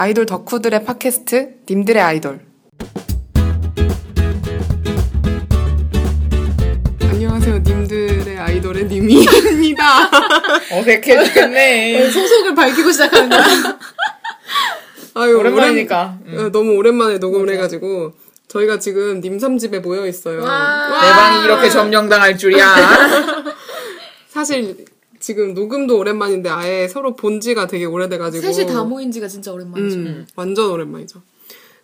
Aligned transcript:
아이돌 0.00 0.26
덕후들의 0.26 0.84
팟캐스트 0.84 1.54
님들의 1.68 2.00
아이돌 2.00 2.38
안녕하세요 7.02 7.58
님들의 7.58 8.38
아이돌의 8.38 8.84
님이입니다 8.86 10.08
어색해 10.70 11.24
죽겠네. 11.24 12.10
소속을 12.12 12.54
밝히고 12.54 12.92
시작하는 12.92 13.28
거야. 13.28 13.42
아유 15.14 15.36
오랜만이니까. 15.36 16.18
음. 16.26 16.32
오랜- 16.32 16.46
어, 16.46 16.50
너무 16.52 16.72
오랜만에 16.76 17.18
녹음을 17.18 17.52
해가지고 17.54 18.12
저희가 18.46 18.78
지금 18.78 19.18
님삼집에 19.20 19.80
모여 19.80 20.06
있어요 20.06 20.44
와. 20.44 20.88
내 21.00 21.10
방이 21.10 21.44
이렇게 21.44 21.68
점령당할 21.70 22.38
줄이야. 22.38 22.72
사실 24.28 24.84
지금 25.20 25.54
녹음도 25.54 25.98
오랜만인데 25.98 26.48
아예 26.48 26.88
서로 26.88 27.14
본 27.16 27.40
지가 27.40 27.66
되게 27.66 27.84
오래돼가지고 27.84 28.52
셋이 28.52 28.66
다 28.68 28.84
모인 28.84 29.10
지가 29.10 29.28
진짜 29.28 29.52
오랜만이죠. 29.52 29.96
음, 29.96 30.26
완전 30.36 30.70
오랜만이죠. 30.70 31.22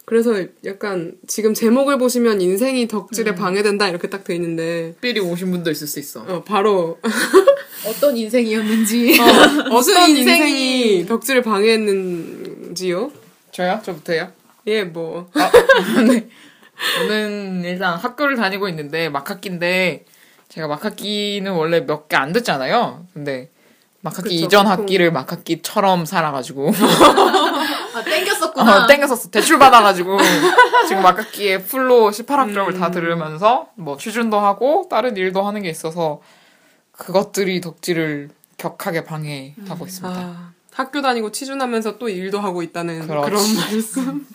그래서 0.06 0.34
약간 0.66 1.14
지금 1.26 1.54
제목을 1.54 1.96
보시면 1.98 2.40
인생이 2.42 2.88
덕질에 2.88 3.30
음. 3.30 3.34
방해된다 3.36 3.88
이렇게 3.88 4.08
딱 4.10 4.24
돼 4.24 4.34
있는데 4.34 4.94
삘이 5.00 5.18
오신 5.20 5.50
분도 5.50 5.70
있을 5.70 5.86
수 5.86 5.98
있어. 5.98 6.20
어, 6.28 6.44
바로 6.44 6.98
어떤 7.88 8.16
인생이었는지. 8.16 9.18
무슨 9.70 9.96
어떤 9.96 10.10
인생이 10.10 11.06
덕질을 11.06 11.42
방해했는지요? 11.42 13.10
저요? 13.52 13.80
저부터요? 13.82 14.30
예, 14.66 14.82
뭐 14.84 15.30
아, 15.34 15.50
네. 16.06 16.28
저는 16.98 17.62
일단 17.64 17.96
학교를 17.96 18.36
다니고 18.36 18.68
있는데 18.68 19.08
막학기인데 19.08 20.04
제가 20.48 20.66
막 20.68 20.84
학기는 20.84 21.50
원래 21.52 21.80
몇 21.80 22.08
개 22.08 22.16
안 22.16 22.32
듣잖아요. 22.32 23.06
근데 23.12 23.50
막 24.00 24.16
학기 24.18 24.30
그쵸, 24.36 24.46
이전 24.46 24.64
보통. 24.66 24.82
학기를 24.82 25.12
막 25.12 25.30
학기처럼 25.32 26.04
살아가지고 26.06 26.70
아, 27.94 28.02
땡겼었구나. 28.04 28.84
어, 28.84 28.86
땡겼었어. 28.86 29.30
대출 29.30 29.58
받아가지고 29.58 30.18
지금 30.88 31.02
막 31.02 31.18
학기에 31.18 31.58
풀로 31.62 32.10
18학점을 32.10 32.78
다 32.78 32.90
들으면서 32.90 33.68
뭐 33.76 33.96
취준도 33.96 34.38
하고 34.38 34.86
다른 34.90 35.16
일도 35.16 35.42
하는 35.42 35.62
게 35.62 35.70
있어서 35.70 36.20
그것들이 36.92 37.60
덕질을 37.60 38.30
격하게 38.58 39.04
방해하고 39.04 39.86
있습니다. 39.86 40.18
아, 40.20 40.52
학교 40.72 41.02
다니고 41.02 41.32
취준하면서 41.32 41.98
또 41.98 42.08
일도 42.08 42.40
하고 42.40 42.62
있다는 42.62 43.02
그 43.02 43.06
그렇지. 43.08 43.32
런 43.56 43.56
말씀. 43.56 44.26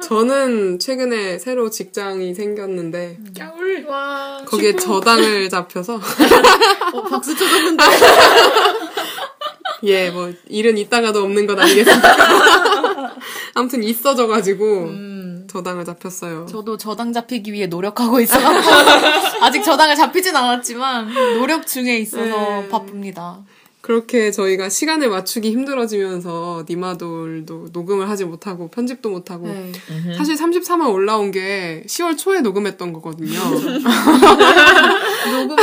저는 0.00 0.78
최근에 0.78 1.38
새로 1.38 1.70
직장이 1.70 2.34
생겼는데 2.34 3.18
겨울 3.34 3.84
와. 3.86 4.42
거기에 4.44 4.76
저당을 4.76 5.48
잡혀서 5.48 5.94
어, 5.94 7.02
박수 7.02 7.36
쳐줬는데. 7.36 7.84
예, 9.84 10.10
뭐 10.10 10.32
일은 10.48 10.78
있다가도 10.78 11.22
없는 11.22 11.46
것 11.46 11.58
아니겠습니까? 11.58 13.14
아무튼 13.54 13.82
있어져가지고 13.82 14.64
음. 14.84 15.46
저당을 15.48 15.84
잡혔어요. 15.84 16.46
저도 16.46 16.76
저당 16.76 17.12
잡히기 17.12 17.52
위해 17.52 17.66
노력하고 17.66 18.20
있어서 18.20 18.48
아직 19.40 19.62
저당을 19.62 19.94
잡히진 19.94 20.34
않았지만 20.34 21.12
노력 21.38 21.66
중에 21.66 21.98
있어서 21.98 22.24
네. 22.24 22.68
바쁩니다. 22.68 23.44
그렇게 23.84 24.30
저희가 24.30 24.70
시간을 24.70 25.10
맞추기 25.10 25.50
힘들어지면서 25.50 26.64
니마돌도 26.66 27.68
녹음을 27.70 28.08
하지 28.08 28.24
못하고 28.24 28.68
편집도 28.68 29.10
못하고 29.10 29.46
네. 29.46 29.72
사실 30.16 30.36
33화 30.36 30.90
올라온 30.90 31.30
게 31.30 31.84
10월 31.86 32.16
초에 32.16 32.40
녹음했던 32.40 32.94
거거든요. 32.94 33.28
녹음 35.30 35.56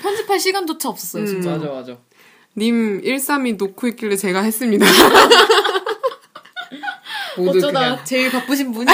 편집할 0.00 0.38
시간조차 0.38 0.88
없었어요, 0.88 1.26
진짜. 1.26 1.50
맞아 1.50 1.72
맞아. 1.72 1.98
님 2.56 3.00
132 3.02 3.54
놓고 3.54 3.88
있길래 3.88 4.14
제가 4.14 4.42
했습니다. 4.42 4.86
모두 7.36 7.58
어쩌다 7.58 7.80
그냥 7.80 7.98
제일 8.04 8.30
바쁘신 8.30 8.70
분이 8.70 8.86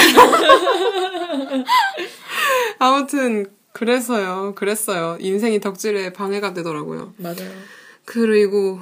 아무튼 2.78 3.52
그래서요. 3.74 4.54
그랬어요. 4.54 5.18
인생이 5.20 5.60
덕질에 5.60 6.14
방해가 6.14 6.54
되더라고요. 6.54 7.12
맞아요. 7.18 7.79
그리고 8.12 8.80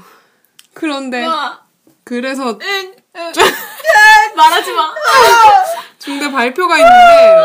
그런데 0.72 1.26
와, 1.26 1.60
그래서 2.02 2.56
말하지 4.36 4.72
마. 4.72 4.90
중대 5.98 6.30
발표가 6.32 6.78
있는데 6.78 7.36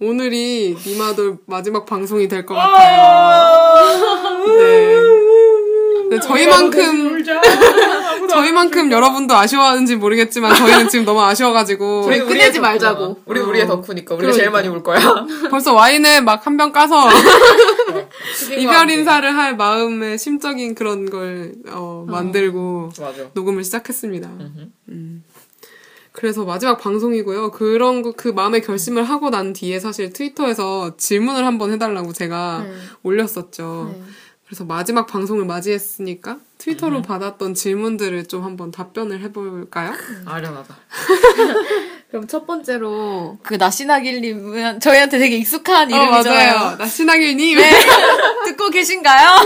오늘이 0.00 0.76
니마돌 0.84 1.38
마지막 1.46 1.86
방송이 1.86 2.26
될 2.26 2.44
것 2.44 2.56
같아요. 2.56 3.86
네. 4.58 4.98
네, 6.10 6.18
저희만큼 6.20 7.22
저희만큼 8.28 8.90
여러분도 8.90 9.34
아쉬워하는지 9.36 9.94
모르겠지만 9.96 10.56
저희는 10.56 10.88
지금 10.88 11.04
너무 11.04 11.22
아쉬워가지고 11.22 12.02
저희 12.06 12.18
끝내지 12.20 12.58
말자고. 12.58 13.18
우리 13.26 13.38
우리의 13.40 13.68
덕후니까 13.68 14.16
우리 14.16 14.26
가 14.26 14.32
제일 14.32 14.50
많이 14.50 14.66
울 14.66 14.82
거야. 14.82 14.98
벌써 15.50 15.72
와인을 15.72 16.22
막한 16.24 16.56
병 16.56 16.72
까서 16.72 17.08
이별. 18.50 18.90
인사를 18.90 19.36
할 19.36 19.56
마음의 19.56 20.18
심적인 20.18 20.74
그런 20.74 21.08
걸 21.08 21.54
어, 21.68 22.04
만들고 22.08 22.90
맞아. 23.00 23.30
녹음을 23.34 23.64
시작했습니다. 23.64 24.28
음. 24.88 25.24
그래서 26.12 26.44
마지막 26.44 26.78
방송이고요. 26.78 27.52
그런 27.52 28.02
거, 28.02 28.12
그 28.12 28.28
마음의 28.28 28.62
결심을 28.62 29.02
하고 29.04 29.30
난 29.30 29.52
뒤에 29.54 29.80
사실 29.80 30.12
트위터에서 30.12 30.96
질문을 30.96 31.46
한번 31.46 31.72
해달라고 31.72 32.12
제가 32.12 32.64
네. 32.64 32.72
올렸었죠. 33.02 33.94
네. 33.94 34.02
그래서 34.52 34.64
마지막 34.66 35.06
방송을 35.06 35.46
맞이했으니까 35.46 36.36
트위터로 36.58 37.00
받았던 37.00 37.54
질문들을 37.54 38.26
좀 38.28 38.44
한번 38.44 38.70
답변을 38.70 39.22
해볼까요? 39.22 39.94
아련하다. 40.26 40.76
그럼 42.10 42.26
첫 42.26 42.46
번째로 42.46 43.38
그 43.42 43.54
나시나길님은 43.54 44.80
저희한테 44.80 45.18
되게 45.18 45.38
익숙한 45.38 45.90
어, 45.90 45.96
이름이잖아요. 45.96 46.54
맞아요. 46.54 46.76
나신하길님. 46.76 47.56
네. 47.56 47.70
듣고 48.44 48.68
계신가요? 48.68 49.38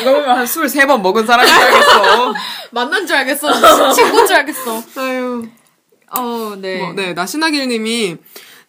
누가 0.00 0.12
보면 0.12 0.28
한술세번 0.40 1.00
먹은 1.00 1.24
사람이 1.24 1.50
알겠어. 1.50 2.34
만난 2.70 3.06
줄 3.06 3.16
알겠어. 3.16 3.92
친구인 3.94 4.26
줄 4.26 4.36
알겠어. 4.36 4.82
아유. 4.96 5.48
어, 6.10 6.54
네. 6.60 6.82
뭐, 6.82 6.92
네, 6.92 7.14
나신하길님이 7.14 8.18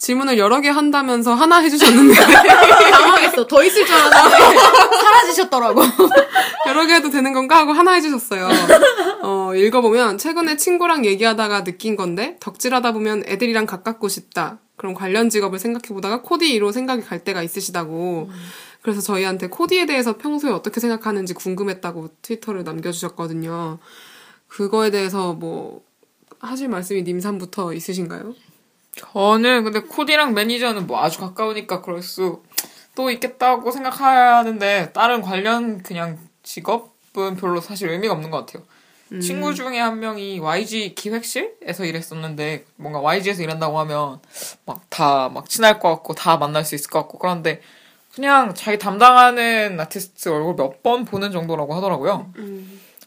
질문을 0.03 0.38
여러 0.38 0.59
개 0.59 0.68
한다면서 0.68 1.34
하나 1.34 1.59
해주셨는데 1.59 2.14
당황했어. 2.91 3.47
더 3.47 3.64
있을 3.64 3.86
줄 3.86 3.96
알았는데 3.96 4.59
사라지셨더라고. 5.02 5.81
여러 6.68 6.86
개 6.86 6.96
해도 6.96 7.09
되는 7.09 7.31
건가 7.31 7.56
하고 7.56 7.72
하나 7.72 7.94
해주셨어요. 7.94 8.50
어, 9.22 9.56
읽어보면 9.56 10.18
최근에 10.18 10.58
친구랑 10.58 11.06
얘기하다가 11.06 11.64
느낀 11.64 11.96
건데 11.96 12.36
덕질하다 12.41 12.91
보면 12.91 13.24
애들이랑 13.28 13.66
가깝고 13.66 14.09
싶다. 14.09 14.59
그럼 14.75 14.94
관련 14.94 15.30
직업을 15.30 15.58
생각해보다가 15.58 16.22
코디로 16.22 16.74
생각이 16.74 17.02
갈 17.03 17.24
때가 17.24 17.41
있으시다고. 17.41 18.30
그래서 18.81 19.00
저희한테 19.00 19.47
코디에 19.47 19.85
대해서 19.85 20.18
평소에 20.18 20.52
어떻게 20.52 20.81
생각하는지 20.81 21.34
궁금했다고 21.34 22.09
트위터를 22.22 22.66
남겨주셨거든요. 22.66 23.80
그거에 24.50 24.91
대해서 24.91 25.31
뭐 25.31 25.81
하실 26.41 26.68
말씀이 26.68 27.03
님삼부터 27.03 27.72
있으신가요? 27.72 28.35
저는 28.95 29.63
근데 29.63 29.79
코디랑 29.81 30.33
매니저는 30.33 30.87
뭐 30.87 31.01
아주 31.01 31.19
가까우니까 31.19 31.81
그럴 31.81 32.01
수도 32.01 32.41
있겠다고 33.11 33.71
생각하는데 33.71 34.91
다른 34.93 35.21
관련 35.21 35.81
그냥 35.81 36.19
직업은 36.43 37.35
별로 37.39 37.59
사실 37.61 37.89
의미가 37.89 38.13
없는 38.13 38.29
것 38.29 38.45
같아요. 38.45 38.63
친구 39.21 39.53
중에 39.53 39.79
한 39.79 39.99
명이 39.99 40.39
YG 40.39 40.95
기획실에서 40.95 41.85
일했었는데 41.85 42.65
뭔가 42.77 42.99
YG에서 42.99 43.43
일한다고 43.43 43.77
하면 43.79 44.19
막다막 44.65 45.49
친할 45.49 45.79
것 45.79 45.89
같고 45.89 46.13
다 46.15 46.37
만날 46.37 46.65
수 46.65 46.73
있을 46.73 46.89
것 46.89 46.99
같고 47.01 47.19
그런데 47.19 47.61
그냥 48.15 48.53
자기 48.55 48.77
담당하는 48.79 49.79
아티스트 49.79 50.29
얼굴 50.29 50.55
몇 50.55 50.81
번 50.83 51.05
보는 51.05 51.31
정도라고 51.31 51.75
하더라고요. 51.75 52.31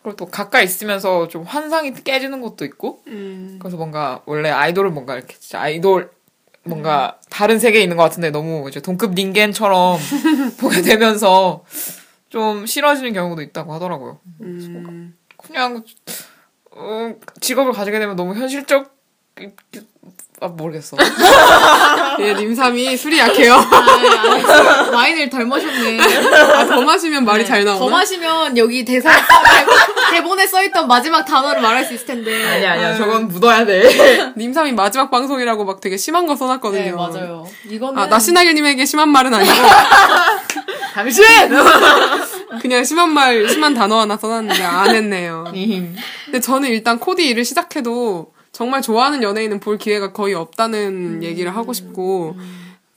그리고 0.07 0.15
또 0.15 0.27
가까이 0.27 0.63
있으면서 0.63 1.27
좀 1.27 1.43
환상이 1.43 1.93
깨지는 2.05 2.41
것도 2.41 2.65
있고 2.65 3.03
음, 3.09 3.57
그래서 3.61 3.77
뭔가 3.77 4.23
원래 4.25 4.51
아이돌은 4.51 4.95
뭔가 4.95 5.17
이렇게 5.17 5.35
진짜 5.37 5.61
아이돌 5.61 6.11
뭔가 6.63 7.19
다른 7.29 7.59
세계에 7.59 7.83
있는 7.83 7.97
것 7.97 8.05
같은데 8.05 8.31
너무 8.31 8.69
이제 8.69 8.81
동급 8.81 9.15
닌겐처럼 9.15 9.99
보게 10.61 10.83
되면서 10.83 11.65
좀 12.29 12.67
싫어지는 12.67 13.15
경우도 13.15 13.43
있다고 13.43 13.75
하더라고요. 13.75 14.21
음, 14.43 15.17
그냥 15.39 15.83
어, 16.71 17.13
직업을 17.41 17.73
가지게 17.73 17.99
되면 17.99 18.15
너무 18.15 18.37
현실적 18.37 18.95
아 20.41 20.49
모르겠어. 20.49 20.97
예, 22.21 22.35
님삼이 22.35 22.97
술이 22.97 23.19
약해요. 23.19 23.55
아, 23.55 24.91
와인을 24.93 25.31
덜 25.31 25.47
마셨네. 25.47 25.99
아, 25.99 26.67
더 26.67 26.83
마시면 26.83 27.25
말이 27.25 27.45
잘 27.47 27.65
나오나? 27.65 27.79
더 27.79 27.89
마시면 27.89 28.57
여기 28.59 28.85
대사 28.85 29.11
대본- 29.11 29.96
대본에 30.17 30.47
써있던 30.47 30.89
마지막 30.89 31.25
단어를 31.25 31.61
말할 31.61 31.85
수 31.85 31.95
있을 31.95 32.07
텐데. 32.07 32.45
아니야 32.45 32.73
아니야 32.73 32.97
저건 32.97 33.29
묻어야 33.29 33.65
돼. 33.65 34.33
님삼이 34.37 34.73
마지막 34.73 35.11
방송이라고 35.11 35.65
막 35.65 35.81
되게 35.81 35.97
심한 35.97 36.27
거 36.27 36.35
써놨거든요. 36.37 36.83
네, 36.83 36.93
맞아요. 36.93 37.47
이거는 37.69 37.99
아, 38.03 38.07
나시나길님에게 38.07 38.85
심한 38.87 39.11
말은 39.11 39.33
아니고. 39.35 39.55
당신 40.95 41.25
그냥 42.63 42.83
심한 42.85 43.13
말, 43.13 43.47
심한 43.51 43.75
단어 43.75 44.01
하나 44.01 44.17
써놨는데 44.17 44.63
안 44.63 44.95
했네요. 44.95 45.45
근데 46.25 46.41
저는 46.41 46.71
일단 46.71 46.99
코디 46.99 47.27
일을 47.29 47.45
시작해도 47.45 48.33
정말 48.53 48.81
좋아하는 48.81 49.23
연예인은 49.23 49.61
볼 49.61 49.77
기회가 49.77 50.13
거의 50.15 50.33
없다는 50.33 51.23
얘기를 51.23 51.55
하고 51.55 51.75
싶고 51.75 52.37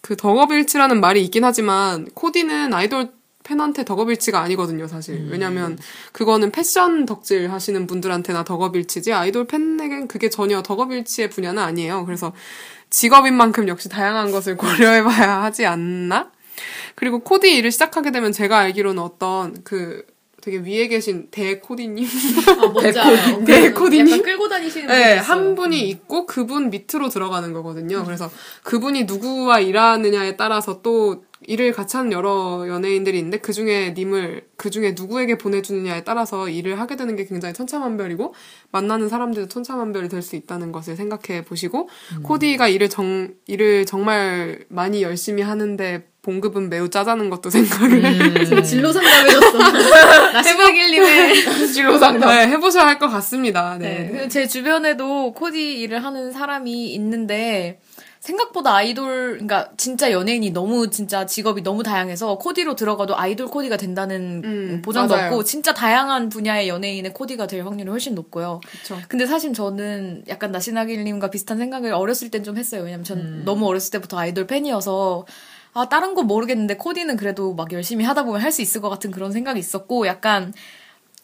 그 0.01 0.15
덕업일치라는 0.15 1.01
말이 1.01 1.21
있긴 1.25 1.43
하지만 1.43 2.07
코디는 2.13 2.73
아이돌 2.73 3.09
팬한테 3.49 3.83
덕업일치가 3.83 4.39
아니거든요, 4.41 4.87
사실. 4.87 5.27
왜냐면 5.31 5.79
그거는 6.11 6.51
패션 6.51 7.07
덕질 7.07 7.51
하시는 7.51 7.87
분들한테나 7.87 8.43
덕업일치지 8.43 9.11
아이돌 9.11 9.47
팬에겐 9.47 10.07
그게 10.07 10.29
전혀 10.29 10.61
덕업일치의 10.61 11.31
분야는 11.31 11.61
아니에요. 11.61 12.05
그래서 12.05 12.31
직업인 12.91 13.33
만큼 13.33 13.67
역시 13.67 13.89
다양한 13.89 14.29
것을 14.31 14.55
고려해봐야 14.57 15.41
하지 15.41 15.65
않나? 15.65 16.29
그리고 16.93 17.19
코디 17.19 17.55
일을 17.55 17.71
시작하게 17.71 18.11
되면 18.11 18.31
제가 18.31 18.59
알기로는 18.59 19.01
어떤 19.01 19.63
그 19.63 20.05
되게 20.41 20.57
위에 20.57 20.87
계신 20.87 21.27
대코디님 21.31 22.07
아, 22.61 22.67
뭔지 22.67 22.99
알아요. 22.99 23.39
네, 23.39 23.71
코디님? 23.71 24.07
약간 24.09 24.23
끌고 24.23 24.47
다니시는 24.47 24.87
분이 24.87 24.99
네. 24.99 25.17
한 25.17 25.55
분이 25.55 25.89
있고 25.89 26.25
그분 26.27 26.69
밑으로 26.69 27.09
들어가는 27.09 27.51
거거든요. 27.51 28.05
그래서 28.05 28.29
그분이 28.63 29.05
누구와 29.05 29.59
일하느냐에 29.59 30.37
따라서 30.37 30.81
또 30.81 31.23
일을 31.47 31.71
같이 31.71 31.95
하는 31.97 32.11
여러 32.11 32.65
연예인들이 32.67 33.17
있는데 33.17 33.37
그 33.37 33.53
중에 33.53 33.93
님을 33.95 34.47
그 34.57 34.69
중에 34.69 34.93
누구에게 34.97 35.37
보내주느냐에 35.37 36.03
따라서 36.03 36.49
일을 36.49 36.79
하게 36.79 36.95
되는 36.95 37.15
게 37.15 37.25
굉장히 37.25 37.53
천차만별이고 37.53 38.33
만나는 38.71 39.07
사람들도 39.09 39.47
천차만별이 39.49 40.09
될 40.09 40.21
수 40.21 40.35
있다는 40.35 40.71
것을 40.73 40.95
생각해 40.97 41.45
보시고 41.45 41.87
코디가 42.23 42.67
일을 42.67 42.89
정 42.89 43.33
일을 43.47 43.85
정말 43.85 44.65
많이 44.67 45.01
열심히 45.01 45.41
하는데 45.41 46.05
봉급은 46.21 46.69
매우 46.69 46.89
짜자는 46.89 47.29
것도 47.29 47.49
생각을 47.49 48.45
지금 48.45 48.61
진로 48.61 48.91
상담해줬어. 48.91 49.57
나 50.33 50.43
심하길님의 50.43 51.35
진로 51.71 51.97
상담. 51.97 52.29
네, 52.29 52.47
해보셔야 52.47 52.85
할 52.85 52.99
것 52.99 53.07
같습니다. 53.07 53.77
네. 53.79 54.09
네. 54.11 54.27
제 54.27 54.45
주변에도 54.45 55.31
코디 55.33 55.79
일을 55.79 56.03
하는 56.03 56.33
사람이 56.33 56.93
있는데 56.95 57.79
생각보다 58.19 58.75
아이돌, 58.75 59.33
그러니까 59.39 59.69
진짜 59.77 60.11
연예인이 60.11 60.51
너무 60.51 60.89
진짜 60.89 61.25
직업이 61.25 61.63
너무 61.63 61.83
다양해서 61.83 62.37
코디로 62.37 62.75
들어가도 62.75 63.17
아이돌 63.17 63.47
코디가 63.47 63.77
된다는 63.77 64.41
음, 64.43 64.81
보장도 64.83 65.15
맞아요. 65.15 65.27
없고 65.27 65.43
진짜 65.45 65.73
다양한 65.73 66.27
분야의 66.29 66.67
연예인의 66.67 67.13
코디가 67.13 67.47
될 67.47 67.63
확률이 67.65 67.89
훨씬 67.89 68.15
높고요. 68.15 68.59
그쵸. 68.69 68.97
근데 69.07 69.25
사실 69.25 69.53
저는 69.53 70.23
약간 70.27 70.51
나시나길님과 70.51 71.29
비슷한 71.29 71.57
생각을 71.57 71.93
어렸을 71.93 72.29
땐 72.29 72.43
좀 72.43 72.57
했어요. 72.57 72.81
왜냐면 72.83 73.03
전 73.05 73.43
너무 73.45 73.65
어렸을 73.67 73.91
때부터 73.91 74.17
아이돌 74.17 74.47
팬이어서 74.47 75.25
아 75.73 75.87
다른 75.87 76.13
건 76.13 76.27
모르겠는데 76.27 76.75
코디는 76.77 77.15
그래도 77.15 77.53
막 77.53 77.71
열심히 77.71 78.03
하다 78.03 78.23
보면 78.23 78.41
할 78.41 78.51
수 78.51 78.61
있을 78.61 78.81
것 78.81 78.89
같은 78.89 79.11
그런 79.11 79.31
생각이 79.31 79.59
있었고 79.59 80.07
약간 80.07 80.53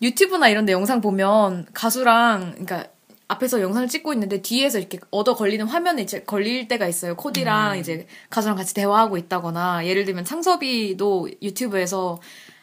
유튜브나 0.02 0.50
이런 0.50 0.66
데 0.66 0.72
영상 0.74 1.02
보면 1.02 1.66
가수랑 1.74 2.52
그러니까 2.52 2.86
앞에서 3.28 3.60
영상을 3.62 3.88
찍고 3.88 4.14
있는데 4.14 4.42
뒤에서 4.42 4.78
이렇게 4.80 5.00
얻어 5.10 5.36
걸리는 5.36 5.66
화면에 5.66 6.02
이제 6.04 6.22
걸릴 6.24 6.68
때가 6.68 6.88
있어요. 6.88 7.16
코디랑 7.16 7.80
이제 7.80 8.06
가수랑 8.30 8.56
같이 8.56 8.74
대화하고 8.76 9.18
있다거나 9.18 9.86
예를 9.88 10.06
들면 10.06 10.26
창섭이도 10.26 11.30
유튜브에서 11.42 12.20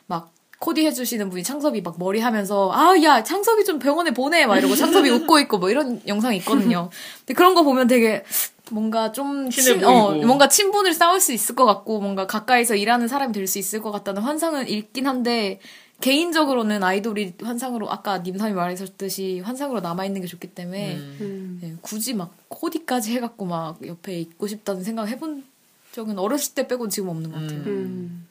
막 0.07 0.31
코디 0.61 0.87
해주시는 0.87 1.31
분이 1.31 1.43
창섭이 1.43 1.81
막 1.81 1.97
머리 1.99 2.21
하면서 2.21 2.71
아 2.73 2.95
야 3.03 3.25
창섭이 3.25 3.65
좀 3.65 3.81
병원에 3.81 4.13
보내 4.13 4.47
막 4.47 4.57
이러고 4.59 4.77
창섭이 4.77 5.11
웃고 5.11 5.41
있고 5.41 5.59
뭐 5.59 5.71
이런 5.71 6.01
영상이 6.07 6.37
있거든요. 6.39 6.91
근데 7.21 7.35
그런 7.35 7.55
거 7.57 7.65
보면 7.65 7.89
되게 7.89 8.23
뭔가 8.71 9.11
좀 9.11 9.51
친- 9.51 9.85
어. 9.85 10.13
뭔가 10.25 10.49
친분을 10.49 10.95
쌓을 10.95 11.21
수 11.21 11.33
있을 11.33 11.57
것 11.57 11.65
같고 11.67 11.99
뭔가 12.01 12.29
가까이서 12.29 12.77
일하는 12.77 13.09
사람이 13.09 13.33
될 13.33 13.49
수 13.49 13.59
있을 13.59 13.83
것 13.83 13.91
같다는 13.91 14.23
환상은 14.23 14.69
있긴 14.69 15.09
한데 15.09 15.59
개인적으로는 16.03 16.83
아이돌이 16.83 17.35
환상으로 17.43 17.91
아까 17.91 18.19
님삼이 18.19 18.53
말하셨듯이 18.53 19.41
환상으로 19.41 19.81
남아 19.81 20.05
있는 20.05 20.21
게 20.21 20.27
좋기 20.27 20.49
때문에 20.49 20.97
음. 20.97 21.59
네, 21.63 21.75
굳이 21.81 22.13
막 22.13 22.35
코디까지 22.49 23.15
해갖고 23.15 23.47
막 23.47 23.79
옆에 23.87 24.19
있고 24.19 24.49
싶다는 24.49 24.83
생각 24.83 25.07
해본 25.07 25.45
적은 25.93 26.19
어렸을 26.19 26.55
때 26.55 26.67
빼곤 26.67 26.91
지금 26.91 27.09
없는 27.09 27.31
것 27.31 27.41
같아요. 27.41 27.61
음. 27.61 28.27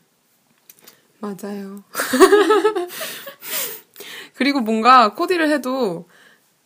맞아요. 1.20 1.84
그리고 4.36 4.60
뭔가 4.60 5.14
코디를 5.14 5.50
해도 5.50 6.10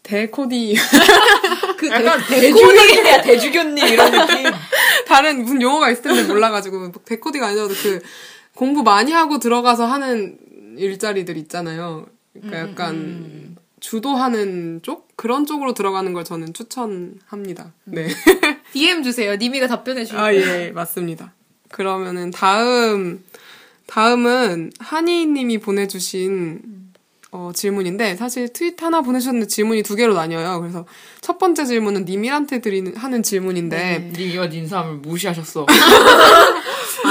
대코디 0.02 0.76
그 1.78 1.88
약간 1.88 2.20
대주교님이야 2.28 3.22
대주교님 3.22 3.86
이런 3.86 4.12
느낌. 4.12 4.52
다른 5.08 5.44
무슨 5.44 5.62
용어가 5.62 5.92
있을 5.92 6.02
텐데 6.02 6.24
몰라가지고 6.24 6.80
뭐 6.80 6.92
대코디가 7.06 7.48
아니어도 7.48 7.76
그 7.76 8.02
공부 8.56 8.82
많이 8.82 9.12
하고 9.12 9.38
들어가서 9.38 9.86
하는 9.86 10.40
일자리들 10.78 11.38
있잖아요. 11.38 12.06
그러니까 12.34 12.60
약간 12.60 13.56
주도하는 13.80 14.82
쪽 14.84 15.16
그런 15.16 15.46
쪽으로 15.46 15.74
들어가는 15.74 16.12
걸 16.14 16.24
저는 16.24 16.54
추천합니다. 16.54 17.74
네. 17.86 18.08
DM 18.74 19.04
주세요. 19.04 19.36
님이가 19.36 19.68
답변해 19.68 20.04
주세요. 20.04 20.22
아, 20.22 20.34
예, 20.34 20.72
맞습니다. 20.72 21.34
그러면은 21.70 22.32
다음, 22.32 23.24
다음은 23.88 24.72
한이님이 24.80 25.60
보내주신 25.60 26.62
어, 27.32 27.52
질문인데 27.54 28.16
사실 28.16 28.48
트윗 28.48 28.82
하나 28.82 29.02
보내주셨는데 29.02 29.48
질문이 29.48 29.84
두 29.84 29.96
개로 29.96 30.14
나뉘어요. 30.14 30.62
그래서 30.62 30.86
첫 31.20 31.38
번째 31.38 31.66
질문은 31.66 32.06
님일한테 32.06 32.62
드리는 32.62 32.96
하는 32.96 33.24
질문인데 33.24 34.14
니가 34.16 34.48
닌삼을 34.48 34.96
무시하셨어. 34.96 35.66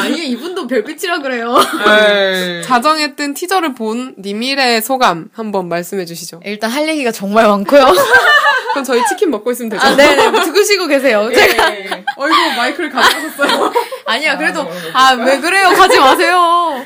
아니 0.05 0.29
이분도 0.31 0.67
별빛이라 0.67 1.19
그래요. 1.21 1.57
에이. 1.57 2.63
자정에 2.63 3.15
뜬 3.15 3.35
티저를 3.35 3.75
본 3.75 4.15
님일의 4.19 4.83
소감 4.83 5.29
한번 5.35 5.69
말씀해 5.69 6.05
주시죠. 6.05 6.41
일단 6.45 6.71
할 6.71 6.89
얘기가 6.89 7.11
정말 7.13 7.47
많고요. 7.47 7.93
그럼 8.73 8.85
저희 8.85 9.05
치킨 9.07 9.31
먹고 9.31 9.53
있으면 9.53 9.69
되죠? 9.71 9.87
아, 9.87 9.95
네네. 9.97 10.33
들으시고 10.45 10.87
계세요. 10.89 11.31
제가 11.33 11.67
어이구 12.17 12.37
마이크를 12.57 12.91
가져가셨어요. 12.91 13.73
아니야, 14.07 14.37
그래도 14.37 14.69
아 14.93 15.13
왜 15.15 15.39
그래요? 15.39 15.69
가지 15.71 15.99
마세요. 15.99 16.85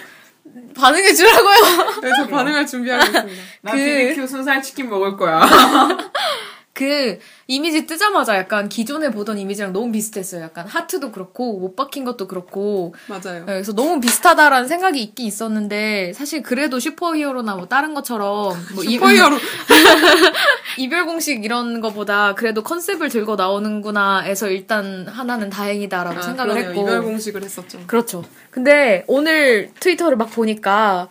반응해 0.77 1.13
주라고요. 1.15 2.01
네, 2.03 2.11
저 2.17 2.27
반응할 2.29 2.67
준비하고 2.67 3.03
있습니다. 3.05 3.33
나 3.63 3.73
그- 3.73 3.77
BBQ 3.79 4.27
순살 4.27 4.63
치킨 4.63 4.89
먹을 4.89 5.17
거야. 5.17 5.41
그 6.79 7.19
이미지 7.49 7.87
뜨자마자 7.87 8.37
약간 8.37 8.69
기존에 8.69 9.11
보던 9.11 9.37
이미지랑 9.37 9.73
너무 9.73 9.91
비슷했어요. 9.91 10.43
약간 10.45 10.65
하트도 10.69 11.11
그렇고 11.11 11.59
못 11.59 11.75
박힌 11.75 12.05
것도 12.05 12.29
그렇고 12.29 12.95
맞아요. 13.09 13.41
네, 13.41 13.47
그래서 13.47 13.73
너무 13.75 13.99
비슷하다라는 14.01 14.69
생각이 14.69 15.03
있긴 15.03 15.27
있었는데 15.27 16.13
사실 16.15 16.41
그래도 16.41 16.79
슈퍼히어로나 16.79 17.57
뭐 17.57 17.67
다른 17.67 17.95
것처럼 17.95 18.55
뭐 18.77 18.85
이- 18.85 18.93
슈퍼히어로. 18.93 19.37
이별 20.79 21.05
공식 21.07 21.45
이런 21.45 21.81
거보다 21.81 22.35
그래도 22.37 22.63
컨셉을 22.63 23.09
들고 23.09 23.35
나오는구나 23.35 24.21
해서 24.21 24.49
일단 24.49 25.09
하나는 25.09 25.51
다행이다라고 25.51 26.17
아, 26.19 26.23
생각을 26.23 26.53
그러네요. 26.55 26.71
했고 26.71 26.83
이별 26.83 27.03
공식을 27.03 27.43
했었죠. 27.43 27.81
그렇죠. 27.89 28.23
근데 28.53 29.03
오늘 29.09 29.71
트위터를 29.81 30.17
막 30.17 30.31
보니까 30.31 31.09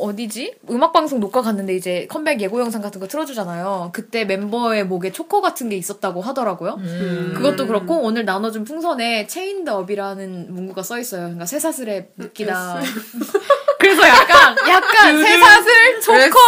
어디지? 0.00 0.54
음악방송 0.70 1.20
녹화 1.20 1.42
갔는데 1.42 1.74
이제 1.74 2.06
컴백 2.08 2.40
예고 2.40 2.60
영상 2.60 2.82
같은 2.82 3.00
거 3.00 3.06
틀어주잖아요. 3.06 3.90
그때 3.92 4.24
멤버의 4.24 4.84
목에 4.84 5.12
초커 5.12 5.40
같은 5.40 5.68
게 5.68 5.76
있었다고 5.76 6.20
하더라고요. 6.20 6.74
음. 6.78 7.32
그것도 7.36 7.66
그렇고 7.66 8.00
오늘 8.00 8.24
나눠준 8.24 8.64
풍선에 8.64 9.26
Chained 9.26 9.78
Up이라는 9.78 10.52
문구가 10.52 10.82
써 10.82 10.98
있어요. 10.98 11.22
그러니까 11.22 11.46
쇠사슬에 11.46 12.10
묶이다. 12.16 12.80
그래서 13.78 14.08
약간 14.08 14.56
약간 14.68 15.22
쇠사슬 15.22 16.00
초커 16.00 16.38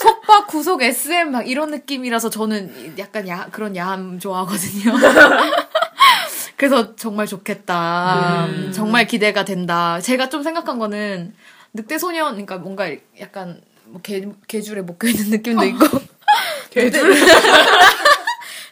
속박 0.00 0.46
구속 0.46 0.82
SM 0.82 1.30
막 1.30 1.48
이런 1.48 1.70
느낌이라서 1.70 2.30
저는 2.30 2.94
약간 2.98 3.28
야 3.28 3.48
그런 3.50 3.76
야함 3.76 4.18
좋아하거든요. 4.18 4.94
그래서 6.56 6.96
정말 6.96 7.26
좋겠다. 7.26 8.46
음. 8.46 8.72
정말 8.74 9.06
기대가 9.06 9.44
된다. 9.44 10.00
제가 10.00 10.28
좀 10.28 10.42
생각한 10.42 10.78
거는 10.78 11.32
늑대 11.78 11.98
소년 11.98 12.32
그러니까 12.32 12.58
뭔가 12.58 12.90
약간 13.20 13.60
뭐 13.84 14.00
개, 14.02 14.26
개줄에 14.48 14.82
묶여 14.82 15.08
있는 15.08 15.30
느낌도 15.30 15.64
있고. 15.64 15.86
개줄? 16.70 17.14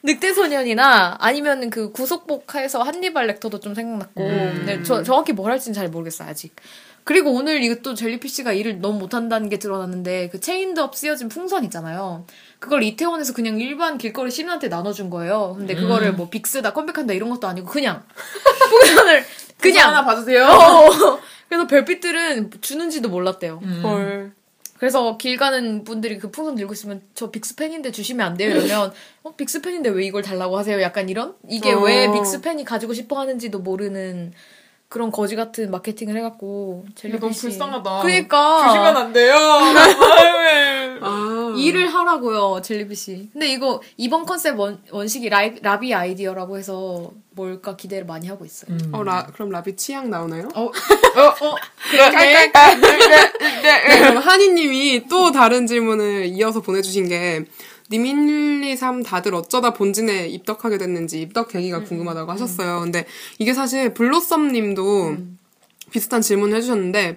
늑대 0.02 0.32
소년이나 0.34 1.16
아니면 1.20 1.70
그 1.70 1.92
구속복해서 1.92 2.82
한니발 2.82 3.28
렉터도 3.28 3.60
좀 3.60 3.74
생각났고. 3.74 4.24
근데 4.24 4.82
저, 4.82 5.02
정확히 5.02 5.32
뭘 5.32 5.52
할지는 5.52 5.74
잘 5.74 5.88
모르겠어요 5.88 6.28
아직. 6.28 6.54
그리고 7.04 7.32
오늘 7.32 7.62
이것도 7.62 7.94
젤리피쉬가 7.94 8.52
일을 8.52 8.80
너무 8.80 8.98
못한다는 8.98 9.48
게 9.48 9.60
드러났는데 9.60 10.28
그 10.30 10.40
Chained 10.40 10.84
Up 10.84 10.96
쓰여진 10.96 11.28
풍선 11.28 11.62
있잖아요. 11.64 12.26
그걸 12.58 12.82
이태원에서 12.82 13.32
그냥 13.32 13.60
일반 13.60 13.96
길거리 13.96 14.32
시민한테 14.32 14.66
나눠준 14.66 15.08
거예요. 15.10 15.54
근데 15.56 15.76
그거를 15.76 16.14
뭐 16.14 16.28
빅스다 16.28 16.72
컴백한다 16.72 17.14
이런 17.14 17.30
것도 17.30 17.46
아니고 17.46 17.68
그냥. 17.68 18.02
풍선을 18.70 19.22
그냥 19.22 19.26
그냥. 19.60 19.88
하나 19.88 20.04
봐주세요. 20.04 20.48
어. 21.46 21.48
그래서 21.48 21.66
별빛들은 21.66 22.50
주는지도 22.60 23.08
몰랐대요. 23.08 23.60
헐. 23.82 24.32
그래서 24.78 25.16
길 25.16 25.36
가는 25.36 25.84
분들이 25.84 26.18
그 26.18 26.30
풍선 26.30 26.54
들고 26.54 26.74
있으면 26.74 27.00
저 27.14 27.30
빅스 27.30 27.56
팬인데 27.56 27.92
주시면 27.92 28.26
안 28.26 28.36
돼요 28.36 28.50
이러면 28.50 28.92
어 29.22 29.34
빅스 29.34 29.62
팬인데 29.62 29.88
왜 29.88 30.04
이걸 30.04 30.22
달라고 30.22 30.58
하세요? 30.58 30.80
약간 30.82 31.08
이런 31.08 31.34
이게 31.48 31.72
어. 31.72 31.80
왜 31.80 32.12
빅스 32.12 32.42
팬이 32.42 32.64
가지고 32.64 32.92
싶어 32.92 33.18
하는지도 33.18 33.60
모르는 33.60 34.32
그런 34.88 35.10
거지 35.10 35.34
같은 35.34 35.70
마케팅을 35.70 36.16
해갖고 36.16 36.84
젤리피시 36.94 37.20
너무 37.20 37.32
불쌍하다. 37.32 38.02
그러니까 38.02 38.66
주시면 38.66 38.96
안 38.96 39.12
돼요. 39.12 39.34
아유. 39.34 40.98
아. 41.02 41.35
일을 41.58 41.92
하라고요 41.92 42.60
젤리피시. 42.62 43.30
근데 43.32 43.48
이거 43.48 43.80
이번 43.96 44.24
컨셉 44.26 44.58
원, 44.58 44.80
원식이 44.90 45.28
라이, 45.28 45.60
라비 45.62 45.94
아이디어라고 45.94 46.58
해서 46.58 47.12
뭘까 47.30 47.76
기대를 47.76 48.06
많이 48.06 48.28
하고 48.28 48.44
있어요. 48.44 48.76
어, 48.92 49.02
라, 49.02 49.26
그럼 49.34 49.50
라비 49.50 49.76
취향 49.76 50.10
나오나요? 50.10 50.48
어, 50.54 50.64
어, 50.64 50.70
그래. 51.90 52.50
네, 53.62 53.98
그럼 54.00 54.18
한이님이 54.18 55.06
또 55.08 55.32
다른 55.32 55.66
질문을 55.66 56.26
이어서 56.26 56.60
보내주신 56.60 57.08
게 57.08 57.44
니민리3 57.90 59.04
다들 59.04 59.34
어쩌다 59.34 59.72
본진에 59.72 60.28
입덕하게 60.28 60.78
됐는지 60.78 61.20
입덕 61.20 61.48
계기가 61.48 61.82
궁금하다고 61.84 62.32
하셨어요. 62.32 62.80
근데 62.80 63.06
이게 63.38 63.54
사실 63.54 63.94
블로썸 63.94 64.52
님도 64.52 65.16
비슷한 65.90 66.20
질문을 66.20 66.56
해주셨는데 66.56 67.16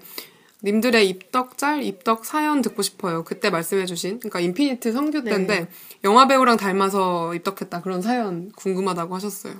님들의 0.63 1.07
입덕짤, 1.07 1.83
입덕 1.83 2.25
사연 2.25 2.61
듣고 2.61 2.81
싶어요. 2.81 3.23
그때 3.23 3.49
말씀해주신 3.49 4.19
그러니까 4.19 4.41
인피니트 4.41 4.91
성규 4.91 5.23
때인데 5.23 5.69
영화 6.03 6.27
배우랑 6.27 6.57
닮아서 6.57 7.33
입덕했다 7.33 7.81
그런 7.81 8.01
사연 8.01 8.51
궁금하다고 8.53 9.15
하셨어요. 9.15 9.53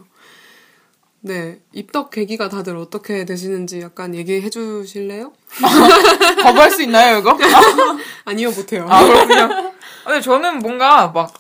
네, 1.22 1.60
입덕 1.74 2.12
계기가 2.12 2.48
다들 2.50 2.78
어떻게 2.78 3.26
되시는지 3.26 3.82
약간 3.82 4.16
얘기해 4.16 4.50
주실래요? 4.50 5.34
거부할 6.44 6.72
수 6.72 6.82
있나요, 6.82 7.20
이거? 7.20 7.38
아니요, 8.24 8.52
못해요. 8.52 8.86
아, 8.90 9.04
그렇군요. 9.06 9.74
근데 10.06 10.22
저는 10.22 10.60
뭔가 10.60 11.10
막 11.10 11.34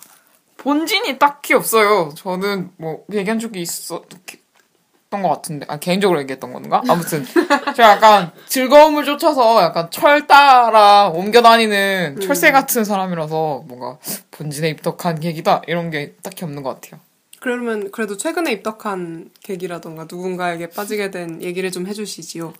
본진이 0.57 1.17
딱히 1.17 1.53
없어요. 1.53 2.13
저는 2.15 2.71
뭐 2.77 3.05
얘기한 3.11 3.39
적이 3.39 3.61
있었 3.61 4.03
던 5.09 5.23
것 5.23 5.29
같은데, 5.29 5.65
아, 5.67 5.77
개인적으로 5.77 6.19
얘기했던 6.21 6.53
건가? 6.53 6.83
아무튼, 6.87 7.25
제가 7.75 7.93
약간 7.93 8.31
즐거움을 8.47 9.05
쫓아서 9.05 9.59
약간 9.63 9.89
철 9.89 10.27
따라 10.27 11.07
옮겨 11.09 11.41
다니는 11.41 12.19
철새 12.21 12.51
같은 12.51 12.83
사람이라서 12.83 13.63
뭔가 13.65 13.97
본진에 14.29 14.69
입덕한 14.69 15.19
계기다? 15.19 15.63
이런 15.67 15.89
게 15.89 16.13
딱히 16.21 16.45
없는 16.45 16.61
것 16.61 16.79
같아요. 16.79 17.01
그러면 17.39 17.89
그래도 17.91 18.17
최근에 18.17 18.51
입덕한 18.51 19.31
계기라던가 19.41 20.03
누군가에게 20.09 20.69
빠지게 20.69 21.09
된 21.09 21.41
얘기를 21.41 21.71
좀 21.71 21.87
해주시지요. 21.87 22.53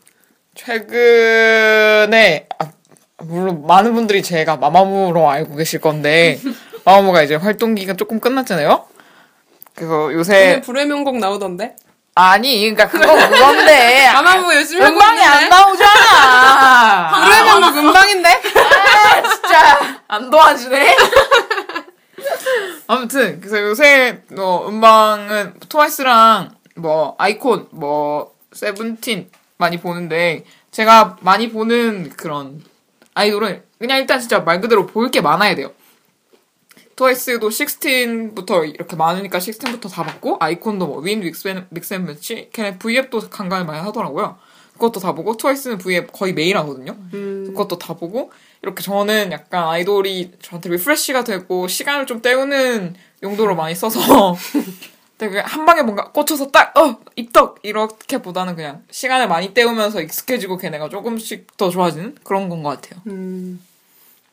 최근에 0.56 2.48
아, 2.58 2.72
물론 3.18 3.68
많은 3.68 3.94
분들이 3.94 4.24
제가 4.24 4.58
마마무로 4.58 5.30
알고 5.30 5.56
계실 5.56 5.80
건데 5.82 6.40
마마무가 6.84 7.22
이제 7.22 7.36
활동 7.36 7.76
기간 7.76 7.96
조금 7.96 8.20
끝났잖아요. 8.20 8.86
그래서 9.76 10.14
요새 10.14 10.62
불의 10.62 10.88
명곡 10.88 11.18
나오던데? 11.20 11.76
아니 12.16 12.60
그러니까 12.72 12.88
그거 12.88 13.06
그건데 13.30 14.08
아마무 14.08 14.52
열심히 14.56 14.82
하고 14.82 14.94
음방이 14.96 15.22
안 15.22 15.34
있는데? 15.44 15.56
나오잖아. 15.56 17.24
불의 17.24 17.44
명곡 17.46 17.78
음방인데? 17.78 18.30
아, 18.30 19.22
진짜 19.22 20.02
안 20.08 20.30
도와주네. 20.30 20.96
아무튼 22.88 23.40
그래서 23.40 23.62
요새 23.62 24.22
뭐 24.32 24.68
음방은 24.68 25.54
트와이스랑 25.70 26.52
뭐 26.76 27.16
아이콘 27.18 27.68
뭐 27.72 28.34
세븐틴 28.52 29.30
많이 29.58 29.80
보는데 29.80 30.44
제가 30.72 31.18
많이 31.22 31.52
보는 31.52 32.12
그런 32.18 32.62
아이돌은 33.14 33.64
그냥 33.80 33.98
일단 34.00 34.20
진짜 34.20 34.40
말 34.40 34.60
그대로 34.62 34.86
볼 34.86 35.10
게 35.12 35.22
많아야 35.22 35.56
돼요. 35.56 35.72
트와이스도 37.04 37.48
16부터 37.48 38.74
이렇게 38.74 38.96
많으니까 38.98 39.38
16부터 39.40 39.90
다 39.90 40.04
봤고 40.04 40.36
아이콘도 40.42 40.86
뭐 40.86 41.00
WIN, 41.00 41.22
Mix 41.22 41.41
and, 41.41 41.66
Mix 41.70 41.88
and 41.88 42.06
Match 42.06 42.50
걔네 42.52 42.78
V앱도 42.78 43.30
간간히 43.30 43.66
많이 43.66 43.80
하더라고요. 43.80 44.38
그것도 44.74 45.00
다 45.00 45.14
보고 45.14 45.38
트와이스는 45.38 45.78
V앱 45.78 46.12
거의 46.12 46.34
매일 46.34 46.58
하거든요. 46.58 46.98
그것도 47.12 47.78
다 47.78 47.94
보고 47.94 48.34
이렇게 48.62 48.84
저는 48.84 49.32
약간 49.32 49.70
아이돌이 49.70 50.32
저한테 50.42 50.70
refresh가 50.70 51.24
되고 51.24 51.70
시간을 51.70 52.06
좀 52.06 52.22
때우는 52.22 52.96
용도로 53.24 53.56
많이 53.56 53.76
써서 53.76 54.36
되게 55.18 55.40
한 55.40 55.66
방에 55.66 55.82
뭔가 55.82 56.12
꽂혀서 56.12 56.52
딱 56.52 56.78
어 56.78 57.00
입덕 57.16 57.60
이렇게 57.64 58.22
보다는 58.22 58.56
그냥 58.56 58.84
시간을 58.92 59.30
많이 59.30 59.54
때우면서 59.54 60.02
익숙해지고 60.02 60.58
걔네가 60.58 60.90
조금씩 60.90 61.56
더 61.56 61.70
좋아지는 61.70 62.16
그런 62.24 62.50
건 62.50 62.62
것 62.62 62.82
같아요. 62.82 63.02
음. 63.08 63.62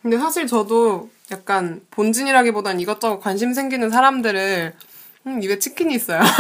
근데 0.02 0.18
사실 0.18 0.46
저도 0.46 1.11
약간 1.33 1.80
본진이라기보단 1.90 2.78
이것저것 2.80 3.18
관심 3.21 3.52
생기는 3.52 3.90
사람들을 3.90 4.75
음, 5.26 5.42
입에 5.42 5.59
치킨이 5.59 5.95
있어요. 5.95 6.21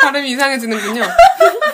발음이 0.00 0.30
이상해지는군요. 0.30 1.02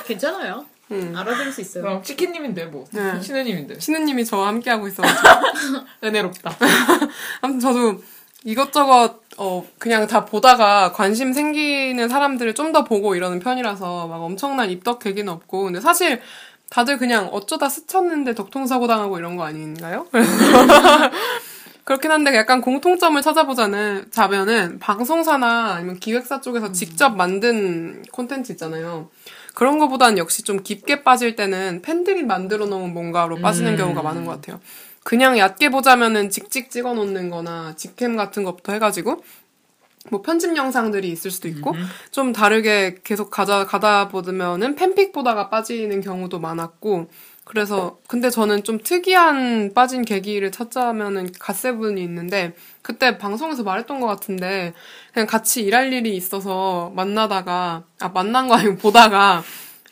괜찮아요. 0.06 0.64
음. 0.90 1.14
알아들을 1.16 1.52
수 1.52 1.60
있어요. 1.60 1.82
그럼 1.84 2.02
치킨님인데 2.02 2.64
뭐 2.66 2.86
네. 2.92 3.20
신우님인데 3.20 3.78
신우님이 3.78 4.24
저와 4.24 4.48
함께 4.48 4.70
하고 4.70 4.88
있어가지고. 4.88 5.28
은혜롭다. 6.04 6.56
아무튼 7.42 7.60
저도 7.60 8.02
이것저것 8.44 9.20
어 9.36 9.66
그냥 9.78 10.06
다 10.06 10.24
보다가 10.24 10.92
관심 10.92 11.32
생기는 11.32 12.08
사람들을 12.08 12.54
좀 12.54 12.72
더 12.72 12.84
보고 12.84 13.14
이러는 13.14 13.38
편이라서 13.40 14.06
막 14.08 14.22
엄청난 14.22 14.70
입덕 14.70 14.98
계기는 14.98 15.32
없고 15.32 15.64
근데 15.64 15.80
사실 15.80 16.20
다들 16.70 16.98
그냥 16.98 17.28
어쩌다 17.32 17.68
스쳤는데 17.68 18.34
덕통사고 18.34 18.86
당하고 18.86 19.18
이런 19.18 19.36
거 19.36 19.44
아닌가요? 19.44 20.06
그렇긴 21.84 22.10
한데 22.10 22.36
약간 22.36 22.60
공통점을 22.60 23.20
찾아보자는 23.22 24.08
자면은 24.10 24.78
방송사나 24.78 25.72
아니면 25.72 25.98
기획사 25.98 26.42
쪽에서 26.42 26.72
직접 26.72 27.16
만든 27.16 28.02
콘텐츠 28.12 28.52
있잖아요. 28.52 29.08
그런 29.54 29.78
거보단 29.78 30.18
역시 30.18 30.42
좀 30.42 30.62
깊게 30.62 31.02
빠질 31.02 31.34
때는 31.34 31.80
팬들이 31.80 32.22
만들어 32.24 32.66
놓은 32.66 32.92
뭔가로 32.92 33.36
빠지는 33.36 33.76
경우가 33.76 34.02
많은 34.02 34.26
것 34.26 34.32
같아요. 34.32 34.60
그냥 35.02 35.38
얕게 35.38 35.70
보자면은 35.70 36.28
직직 36.28 36.70
찍어 36.70 36.92
놓는 36.92 37.30
거나 37.30 37.74
직캠 37.76 38.16
같은 38.16 38.44
것부터 38.44 38.74
해가지고 38.74 39.24
뭐 40.10 40.22
편집 40.22 40.56
영상들이 40.56 41.10
있을 41.10 41.30
수도 41.30 41.48
있고 41.48 41.74
좀 42.10 42.32
다르게 42.32 42.96
계속 43.04 43.30
가자 43.30 43.64
가다 43.64 44.08
보면은 44.08 44.74
팬픽 44.74 45.12
보다가 45.12 45.48
빠지는 45.48 46.00
경우도 46.00 46.38
많았고 46.38 47.08
그래서 47.48 47.96
근데 48.06 48.28
저는 48.28 48.62
좀 48.62 48.78
특이한 48.78 49.72
빠진 49.74 50.04
계기를 50.04 50.52
찾자면은 50.52 51.32
갓세븐이 51.38 52.02
있는데 52.02 52.52
그때 52.82 53.16
방송에서 53.16 53.62
말했던 53.62 54.00
것 54.00 54.06
같은데 54.06 54.74
그냥 55.14 55.26
같이 55.26 55.62
일할 55.62 55.90
일이 55.92 56.14
있어서 56.14 56.92
만나다가 56.94 57.84
아 58.00 58.08
만난 58.10 58.48
거 58.48 58.54
아니고 58.54 58.76
보다가 58.76 59.42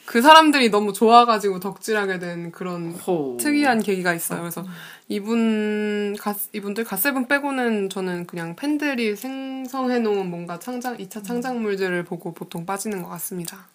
그 0.07 0.23
사람들이 0.23 0.71
너무 0.71 0.93
좋아가지고 0.93 1.61
덕질하게 1.61 2.19
된 2.21 2.53
그런 2.53 2.93
호. 2.93 3.37
특이한 3.41 3.83
계기가 3.83 4.15
있어요. 4.15 4.41
그래서 4.41 4.65
이분 5.09 6.17
가, 6.19 6.35
이분들 6.53 6.85
갓세븐 6.85 7.27
빼고는 7.29 7.91
저는 7.91 8.27
그냥 8.27 8.55
팬들이 8.57 9.17
생성해놓은 9.17 10.31
뭔가 10.31 10.59
창작 10.59 10.99
2차 10.99 11.25
창작물들을 11.25 12.05
보고 12.05 12.33
보통 12.33 12.65
빠지는 12.65 13.03
것 13.03 13.09
같습니다. 13.11 13.67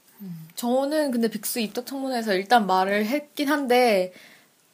저는 0.56 1.12
근데 1.12 1.28
빅스 1.30 1.60
입덕 1.60 1.86
청문회에서 1.86 2.34
일단 2.36 2.68
말을 2.68 3.06
했긴 3.08 3.50
한데 3.50 4.14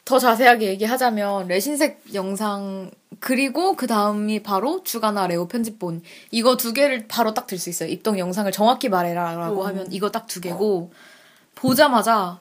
더 0.04 0.18
자세하게 0.18 0.66
얘기하자면 0.68 1.48
레신색 1.48 2.02
영상 2.14 2.90
그리고 3.20 3.74
그 3.74 3.86
다음이 3.86 4.42
바로 4.42 4.82
주간아 4.84 5.26
레오 5.26 5.48
편집본 5.48 6.02
이거 6.30 6.56
두 6.56 6.72
개를 6.72 7.06
바로 7.08 7.34
딱 7.34 7.46
들 7.46 7.58
수 7.58 7.68
있어요. 7.70 7.88
입덕 7.88 8.18
영상을 8.18 8.50
정확히 8.52 8.88
말해라라고 8.88 9.60
오. 9.60 9.66
하면 9.66 9.88
이거 9.90 10.10
딱 10.10 10.26
두 10.28 10.40
개고 10.40 10.92
보자마자 11.58 12.38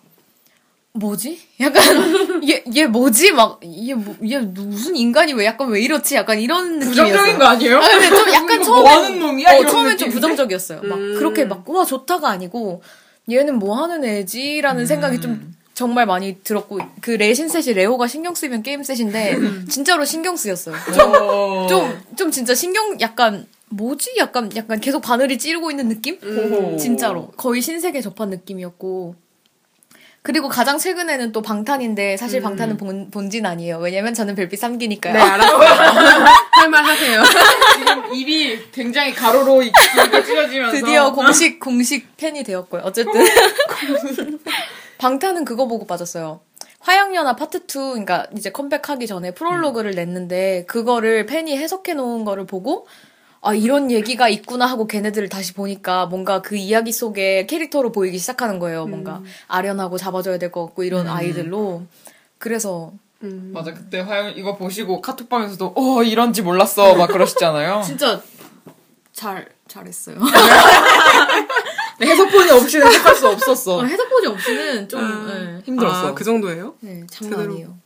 뭐지? 0.93 1.39
약간 1.59 1.83
얘 2.49 2.63
얘 2.75 2.85
뭐지? 2.85 3.31
막얘얘 3.31 3.93
뭐, 3.93 4.15
얘 4.27 4.39
무슨 4.39 4.95
인간이 4.95 5.33
왜 5.33 5.45
약간 5.45 5.69
왜 5.69 5.81
이렇지? 5.81 6.15
약간 6.15 6.39
이런 6.39 6.79
느낌이었어요. 6.79 7.05
부정적인 7.05 7.37
거 7.39 7.45
아니에요? 7.45 7.77
아, 7.77 7.87
근데 7.87 8.09
좀 8.09 8.33
약간 8.33 8.63
처음에 8.63 8.81
뭐 8.81 8.89
하는 8.89 9.19
놈이야? 9.19 9.57
어, 9.57 9.65
처음엔 9.65 9.97
좀? 9.97 10.09
부정적이었어요. 10.09 10.81
막 10.83 10.97
음. 10.97 11.15
그렇게 11.17 11.45
막 11.45 11.67
우와 11.67 11.85
좋다가 11.85 12.29
아니고 12.29 12.81
얘는 13.29 13.59
뭐 13.59 13.81
하는 13.81 14.03
애지라는 14.05 14.85
생각이 14.85 15.19
좀 15.19 15.53
정말 15.77 16.07
많이 16.07 16.41
들었고 16.43 16.79
그 17.01 17.11
레신셋이 17.11 17.73
레오가 17.73 18.07
신경 18.07 18.33
쓰이면 18.33 18.63
게임 18.63 18.81
셋인데 18.81 19.37
진짜로 19.69 20.05
신경 20.05 20.35
쓰였어요. 20.35 20.75
좀좀 20.87 22.01
좀 22.17 22.31
진짜 22.31 22.55
신경 22.55 22.99
약간 22.99 23.45
뭐지? 23.69 24.15
약간 24.17 24.49
약간 24.55 24.79
계속 24.79 25.01
바늘이 25.01 25.37
찌르고 25.37 25.69
있는 25.69 25.87
느낌? 25.87 26.17
오. 26.23 26.77
진짜로 26.77 27.27
거의 27.37 27.61
신세계 27.61 28.01
접한 28.01 28.31
느낌이었고 28.31 29.13
그리고 30.27 30.49
가장 30.49 30.77
최근에는 30.77 31.31
또 31.31 31.41
방탄인데 31.41 32.17
사실 32.17 32.41
방탄은 32.41 32.75
본, 32.75 33.09
본진 33.11 33.45
아니에요. 33.45 33.77
왜냐면 33.77 34.13
저는 34.13 34.35
별빛 34.35 34.59
3기니까요. 34.59 35.13
네, 35.13 35.19
알았어요. 35.19 35.57
할말 36.51 36.83
하세요. 36.83 37.23
지금 37.77 38.13
입이 38.13 38.71
굉장히 38.73 39.13
가로로 39.13 39.59
길게 39.59 40.23
찢어지면서 40.25 40.77
드디어 40.77 41.13
공식 41.13 41.59
공식 41.59 42.17
팬이 42.17 42.43
되었고요. 42.43 42.81
어쨌든 42.83 43.13
방탄은 44.97 45.45
그거 45.45 45.67
보고 45.67 45.85
빠졌어요. 45.85 46.39
화양연화 46.79 47.35
파트 47.35 47.57
2, 47.59 47.73
그러니까 47.73 48.27
이제 48.35 48.51
컴백하기 48.51 49.07
전에 49.07 49.31
프롤로그를 49.33 49.91
냈는데 49.91 50.65
그거를 50.67 51.25
팬이 51.25 51.57
해석해 51.57 51.93
놓은 51.93 52.23
거를 52.23 52.45
보고 52.45 52.87
아 53.41 53.53
이런 53.53 53.91
얘기가 53.91 54.29
있구나 54.29 54.65
하고 54.65 54.87
걔네들을 54.87 55.29
다시 55.29 55.53
보니까 55.53 56.05
뭔가 56.07 56.41
그 56.41 56.55
이야기 56.55 56.91
속에 56.91 57.45
캐릭터로 57.45 57.91
보이기 57.91 58.17
시작하는 58.17 58.59
거예요. 58.59 58.85
뭔가 58.85 59.21
아련하고 59.47 59.97
잡아줘야 59.97 60.37
될 60.37 60.51
것 60.51 60.65
같고 60.67 60.83
이런 60.83 61.07
아이들로. 61.07 61.83
그래서 62.37 62.91
음. 63.23 63.51
맞아 63.53 63.73
그때 63.73 63.99
화영 63.99 64.33
이거 64.37 64.55
보시고 64.55 65.01
카톡방에서도 65.01 65.73
어 65.75 66.03
이런지 66.03 66.41
몰랐어 66.41 66.95
막 66.95 67.07
그러시잖아요. 67.07 67.81
진짜 67.85 68.21
잘 69.11 69.47
잘했어요. 69.67 70.17
해석본이 72.01 72.51
없이는 72.51 72.87
해석할 72.87 73.15
수 73.15 73.27
없었어. 73.27 73.83
해석보지 73.85 74.27
없이는 74.27 74.89
좀 74.89 74.99
아. 75.01 75.25
네. 75.33 75.61
힘들었어. 75.65 76.07
아, 76.09 76.13
그 76.13 76.23
정도예요? 76.23 76.75
네, 76.81 77.05
장난. 77.09 77.41
아니에요. 77.41 77.77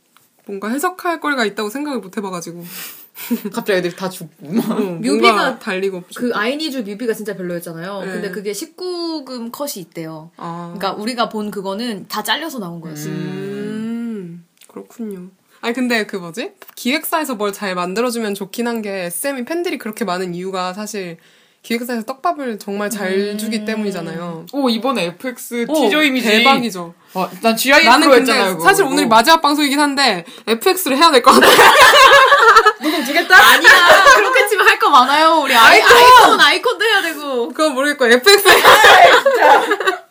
뭔가 0.46 0.68
해석할 0.68 1.20
거리가 1.20 1.44
있다고 1.44 1.70
생각을 1.70 2.00
못 2.00 2.16
해봐가지고. 2.16 2.64
갑자기 3.52 3.78
애들이 3.78 3.94
다 3.94 4.08
죽고. 4.08 4.46
어, 4.48 4.74
뮤비가 5.00 5.58
달리고 5.58 5.98
없죠. 5.98 6.20
그 6.20 6.30
아이니주 6.34 6.82
뮤비가 6.82 7.12
진짜 7.12 7.36
별로였잖아요. 7.36 8.00
네. 8.00 8.06
근데 8.12 8.30
그게 8.30 8.52
19금 8.52 9.52
컷이 9.52 9.72
있대요. 9.76 10.30
아. 10.36 10.72
그러니까 10.74 11.00
우리가 11.00 11.28
본 11.28 11.50
그거는 11.50 12.06
다 12.08 12.22
잘려서 12.22 12.58
나온 12.58 12.80
거였어요. 12.80 13.12
음, 13.12 14.44
그렇군요. 14.66 15.28
아니, 15.60 15.74
근데 15.74 16.06
그 16.06 16.16
뭐지? 16.16 16.52
기획사에서 16.74 17.34
뭘 17.36 17.52
잘 17.52 17.74
만들어주면 17.74 18.34
좋긴 18.34 18.66
한 18.66 18.82
게 18.82 19.04
SM이 19.04 19.44
팬들이 19.44 19.78
그렇게 19.78 20.04
많은 20.04 20.34
이유가 20.34 20.72
사실 20.72 21.18
기획사에서 21.62 22.02
떡밥을 22.04 22.58
정말 22.58 22.90
잘 22.90 23.36
주기 23.38 23.64
때문이잖아요. 23.64 24.46
오 24.52 24.68
이번에 24.68 25.04
FX 25.04 25.66
오, 25.68 25.74
티저 25.74 26.02
이미지 26.02 26.26
대박이죠. 26.28 26.92
와, 27.14 27.30
난 27.40 27.56
GIF 27.56 27.84
나는 27.88 28.08
로 28.08 28.14
근데 28.14 28.32
했잖아요. 28.32 28.56
그거. 28.56 28.68
사실 28.68 28.84
오늘 28.84 29.06
마지막 29.06 29.40
방송이긴 29.40 29.78
한데 29.78 30.24
FX를 30.46 30.96
해야 30.96 31.10
될 31.12 31.22
것 31.22 31.30
같아. 31.32 31.46
녹음 32.82 33.04
주겠다. 33.04 33.36
아니야, 33.36 33.70
그렇게 34.16 34.48
치면 34.48 34.66
할 34.66 34.78
거 34.80 34.90
많아요. 34.90 35.40
우리 35.44 35.54
아이, 35.54 35.80
아이콘, 35.80 36.40
아이콘도 36.40 36.84
해야 36.84 37.00
되고. 37.02 37.48
그거 37.50 37.70
모르겠고 37.70 38.06
FX. 38.06 38.48
아 38.48 40.01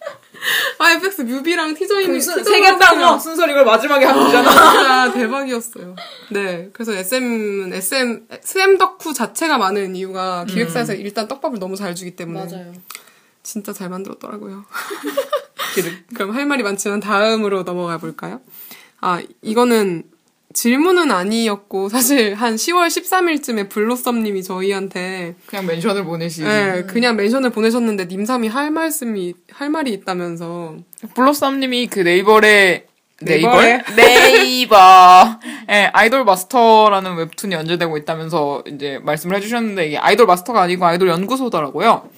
FX 0.98 1.22
뮤비랑 1.22 1.74
티저 1.74 2.02
이미지 2.02 2.34
그 2.34 2.44
세개 2.44 2.78
따고 2.78 3.18
순서를 3.20 3.54
이걸 3.54 3.66
마지막에 3.66 4.06
하면 4.06 4.26
되잖아. 4.26 4.50
진짜 4.52 5.14
대박이었어요. 5.14 5.96
네. 6.30 6.70
그래서 6.74 6.94
SM은 6.94 7.74
SM, 7.74 8.28
SM 8.30 8.78
덕후 8.78 9.14
자체가 9.14 9.58
많은 9.58 9.96
이유가 9.96 10.46
기획사에서 10.46 10.94
일단 10.94 11.28
떡밥을 11.28 11.60
너무 11.60 11.76
잘 11.76 11.96
주기 11.96 12.16
때문에. 12.16 12.74
진짜 13.44 13.74
잘 13.74 13.90
만들었더라고요. 13.90 14.66
그럼 16.14 16.32
할 16.32 16.46
말이 16.46 16.64
많지만 16.64 17.00
다음으로 17.00 17.64
넘어가 17.64 17.98
볼까요? 17.98 18.42
아, 19.00 19.22
이거는 19.42 20.04
질문은 20.54 21.12
아니었고, 21.12 21.90
사실 21.90 22.34
한 22.34 22.56
10월 22.56 22.88
13일쯤에 22.88 23.70
블로썸님이 23.70 24.44
저희한테, 24.44 25.36
그냥 25.46 25.66
멘션을 25.66 26.04
보내시. 26.04 26.44
네, 26.44 26.84
그냥 26.84 27.16
멘션을 27.16 27.50
보내셨는데, 27.52 28.06
님삼이 28.06 28.48
할 28.48 28.72
말씀이, 28.72 29.34
할 29.52 29.70
말이 29.70 29.92
있다면서. 29.94 30.78
블러썸님이 31.16 31.88
그 31.88 32.00
네이버에? 32.00 32.86
네이버 33.22 33.62
네이버 33.96 34.76
예 35.70 35.90
아이돌 35.94 36.24
마스터라는 36.26 37.16
웹툰이 37.16 37.54
연재되고 37.54 37.98
있다면서 37.98 38.64
이제 38.68 39.00
말씀을 39.04 39.38
해주셨는데 39.38 39.88
이게 39.88 39.98
아이돌 39.98 40.26
마스터가 40.26 40.62
아니고 40.62 40.86
아이돌 40.86 41.08
연구소더라고요. 41.08 42.10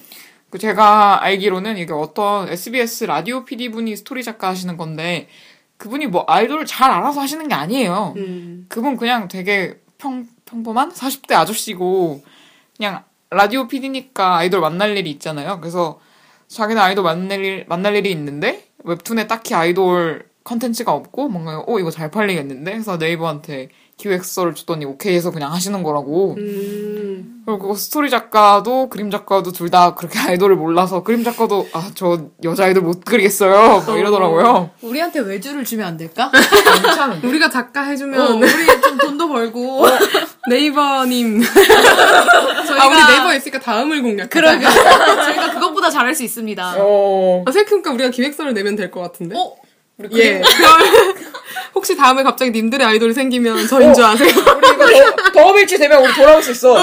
그 0.50 0.58
제가 0.58 1.22
알기로는 1.24 1.78
이게 1.78 1.92
어떤 1.92 2.48
SBS 2.48 3.04
라디오 3.04 3.44
PD 3.44 3.70
분이 3.70 3.96
스토리 3.96 4.22
작가 4.22 4.48
하시는 4.48 4.76
건데 4.76 5.28
그분이 5.76 6.06
뭐 6.06 6.24
아이돌을 6.26 6.66
잘 6.66 6.90
알아서 6.90 7.20
하시는 7.20 7.46
게 7.48 7.54
아니에요. 7.54 8.14
음. 8.16 8.66
그분 8.68 8.96
그냥 8.96 9.28
되게 9.28 9.80
평, 9.98 10.26
평범한 10.44 10.90
40대 10.92 11.34
아저씨고, 11.34 12.22
그냥 12.76 13.04
라디오 13.30 13.66
PD니까 13.68 14.36
아이돌 14.36 14.60
만날 14.60 14.96
일이 14.96 15.10
있잖아요. 15.10 15.60
그래서 15.60 16.00
자기는 16.48 16.80
아이돌 16.80 17.04
만날, 17.04 17.44
일, 17.44 17.64
만날 17.68 17.96
일이 17.96 18.10
있는데, 18.12 18.68
웹툰에 18.84 19.26
딱히 19.26 19.54
아이돌 19.54 20.28
컨텐츠가 20.44 20.92
없고, 20.92 21.28
뭔가, 21.28 21.64
어, 21.66 21.78
이거 21.78 21.90
잘 21.90 22.10
팔리겠는데? 22.10 22.72
해서 22.72 22.96
네이버한테 22.96 23.70
기획서를 23.96 24.54
줬더니 24.54 24.84
오케이 24.84 25.14
해서 25.14 25.30
그냥 25.30 25.52
하시는 25.52 25.82
거라고. 25.82 26.34
음. 26.36 27.42
그리고 27.46 27.74
스토리 27.74 28.08
작가도 28.10 28.88
그림 28.88 29.10
작가도 29.10 29.52
둘 29.52 29.70
다 29.70 29.94
그렇게 29.94 30.18
아이돌을 30.30 30.56
몰라서 30.56 31.02
그림 31.02 31.22
작가도 31.24 31.68
아, 31.72 31.90
저 31.94 32.26
여자 32.42 32.64
아이돌 32.64 32.82
못 32.82 33.04
그리겠어요. 33.04 33.84
막 33.86 33.98
이러더라고요. 33.98 34.70
우리한테 34.82 35.20
외주를 35.20 35.64
주면 35.64 35.86
안 35.86 35.96
될까? 35.96 36.30
괜찮은데? 36.82 37.26
우리가 37.28 37.48
작가 37.50 37.82
해주면, 37.82 38.20
어, 38.20 38.34
우리 38.36 38.80
좀 38.82 38.98
돈도 38.98 39.28
벌고. 39.28 39.86
네이버님. 40.50 41.42
저희가 41.42 42.84
아, 42.84 42.88
우리 42.88 43.12
네이버에 43.16 43.36
있으니까 43.36 43.60
다음을 43.60 44.02
공략. 44.02 44.28
그러게. 44.30 44.64
저희가 44.66 45.52
그것보다 45.54 45.90
잘할 45.90 46.14
수 46.14 46.22
있습니다. 46.24 46.74
어. 46.78 47.44
아, 47.46 47.50
생각해보니까 47.52 47.92
우리가 47.92 48.10
기획서를 48.10 48.54
내면 48.54 48.76
될 48.76 48.90
것 48.90 49.00
같은데? 49.00 49.36
어? 49.36 49.54
예. 50.12 50.40
그럼 50.40 51.14
혹시 51.74 51.96
다음에 51.96 52.22
갑자기 52.22 52.50
님들의 52.50 52.86
아이돌이 52.86 53.14
생기면 53.14 53.66
저인 53.68 53.94
줄 53.94 54.04
아세요? 54.04 54.28
우리 54.28 54.68
이거 54.68 54.86
더, 55.32 55.32
더업일치 55.32 55.78
되면 55.78 56.02
우리 56.02 56.12
돌아올 56.14 56.42
수 56.42 56.50
있어. 56.52 56.74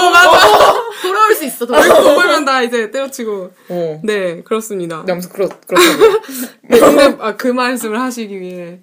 돌아올 1.02 1.34
수 1.34 1.44
있어, 1.44 1.66
돌아올 1.66 1.84
수돈 1.84 2.14
벌면 2.14 2.44
다 2.44 2.62
이제 2.62 2.90
때려치고. 2.90 3.52
어. 3.68 4.00
네, 4.04 4.42
그렇습니다. 4.42 5.02
네, 5.06 5.12
아무튼 5.12 5.30
그렇, 5.30 5.48
그렇다고. 5.66 6.20
네, 6.62 6.78
근데 6.78 7.16
아, 7.20 7.36
그 7.36 7.48
말씀을 7.48 8.00
하시기 8.00 8.40
위해. 8.40 8.80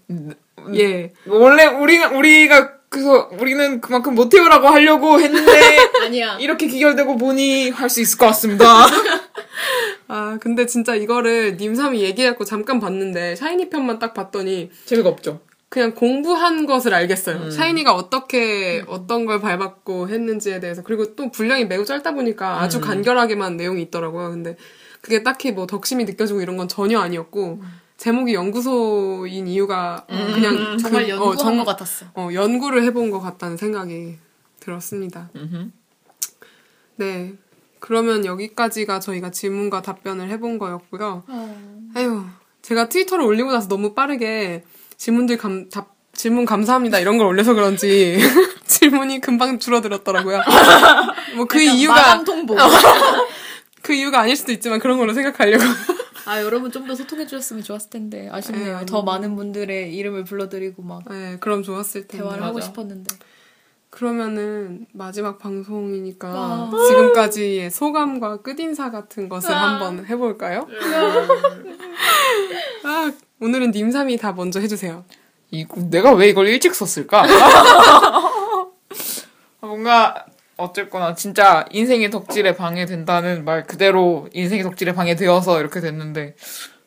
예. 0.76 1.14
원래 1.26 1.66
우리가, 1.66 2.10
우리가, 2.10 2.79
그래서 2.90 3.30
우리는 3.40 3.82
그만큼 3.82 4.16
모티브라고 4.16 4.68
하려고 4.68 5.20
했는데, 5.20 5.52
아니야. 6.04 6.38
이렇게 6.40 6.68
기결되고 6.68 7.18
보니 7.18 7.70
할 7.70 7.90
수 7.90 8.02
있을 8.02 8.18
것 8.18 8.26
같습니다. 8.28 8.66
아, 10.08 10.38
근데 10.42 10.66
진짜 10.66 10.96
이거를 10.96 11.58
님삼이 11.58 12.02
얘기해갖고 12.02 12.46
잠깐 12.46 12.80
봤는데, 12.80 13.36
샤이니 13.36 13.70
편만 13.70 14.00
딱 14.00 14.14
봤더니, 14.14 14.72
재미가 14.86 15.10
없죠. 15.10 15.42
그냥 15.70 15.94
공부한 15.94 16.66
것을 16.66 16.96
알겠어요. 16.96 17.52
샤이니가 17.52 17.94
어떻게 17.94 18.84
어떤 18.88 19.28
걸 19.28 19.40
밟았고 19.40 20.10
했는지에 20.10 20.60
대해서 20.60 20.82
그리고 20.82 21.14
또 21.16 21.30
분량이 21.30 21.66
매우 21.66 21.86
짧다 21.86 22.14
보니까 22.16 22.60
아주 22.60 22.82
간결하게만 22.82 23.56
내용이 23.56 23.84
있더라고요. 23.84 24.32
근데 24.32 24.58
그게 25.02 25.22
딱히 25.22 25.52
뭐 25.52 25.68
덕심이 25.68 26.06
느껴지고 26.06 26.42
이런 26.42 26.58
건 26.58 26.68
전혀 26.68 27.00
아니었고 27.00 27.62
제목이 28.00 28.34
연구소인 28.34 29.48
이유가 29.48 30.06
그냥 30.08 30.78
정말 30.78 31.04
그, 31.04 31.10
연구한 31.10 31.34
어, 31.34 31.36
정- 31.36 31.58
것 31.58 31.66
같았어. 31.66 32.06
어, 32.16 32.30
연구를 32.34 32.84
해본 32.84 33.12
것 33.12 33.20
같다는 33.20 33.58
생각이 33.58 34.16
들었습니다. 34.62 35.30
네. 36.96 37.34
그러면 37.82 38.26
여기까지가 38.26 39.00
저희가 39.02 39.32
질문과 39.32 39.82
답변을 39.82 40.30
해본 40.30 40.60
거였고요. 40.60 41.24
아유, 41.96 42.24
제가 42.62 42.88
트위터를 42.90 43.26
올리고 43.26 43.52
나서 43.52 43.68
너무 43.68 43.94
빠르게 43.94 44.64
질문들 44.98 45.38
감, 45.38 45.70
답, 45.70 45.94
질문 46.14 46.44
감사합니다 46.46 47.00
이런 47.00 47.18
걸 47.18 47.28
올려서 47.28 47.54
그런지 47.54 48.18
질문이 48.66 49.20
금방 49.22 49.60
줄어들었더라고요. 49.60 50.42
뭐 51.36 51.46
그 51.46 51.62
이유가 51.62 51.96
마감 51.96 52.24
통보. 52.26 52.56
그 53.82 53.94
이유가 53.94 54.20
아닐 54.22 54.36
수도 54.36 54.52
있지만 54.54 54.80
그런 54.80 54.98
걸로 54.98 55.14
생각하려고. 55.14 55.64
아, 56.30 56.42
여러분 56.44 56.72
좀 56.72 56.86
더 56.88 56.96
소통해 56.96 57.26
주셨으면 57.26 57.64
좋았을 57.64 57.90
텐데. 57.90 58.30
아쉽네요. 58.32 58.80
네, 58.80 58.86
더 58.86 59.02
많은 59.04 59.36
분들의 59.36 59.96
이름을 59.96 60.24
불러드리고 60.26 60.82
막 60.84 61.04
네, 61.10 61.38
그럼 61.40 61.64
좋았을 61.64 62.08
텐데. 62.08 62.24
대화를 62.24 62.44
하고 62.44 62.56
맞아. 62.56 62.68
싶었는데. 62.68 63.16
그러면 63.92 64.86
마지막 64.94 65.40
방송이니까 65.40 66.28
아. 66.30 66.72
지금까지의 66.90 67.72
소감과 67.72 68.44
끝인사 68.44 68.92
같은 68.92 69.28
것을 69.30 69.52
아. 69.52 69.74
한번 69.74 70.06
해볼까요? 70.06 70.68
아, 72.84 73.12
오늘은 73.42 73.72
님삼이 73.72 74.18
다 74.18 74.32
먼저 74.34 74.60
해주세요. 74.60 75.06
이거, 75.52 75.82
내가 75.90 76.14
왜 76.14 76.30
이걸 76.30 76.48
일찍 76.48 76.76
썼을까? 76.76 77.24
뭔가, 79.62 80.26
어쨌거나, 80.60 81.16
진짜 81.16 81.66
인생의 81.72 82.12
덕질에 82.12 82.56
방해된다는 82.56 83.46
말 83.46 83.66
그대로 83.66 84.28
인생의 84.34 84.64
덕질에 84.64 84.94
방해되어서 84.94 85.60
이렇게 85.60 85.80
됐는데, 85.80 86.36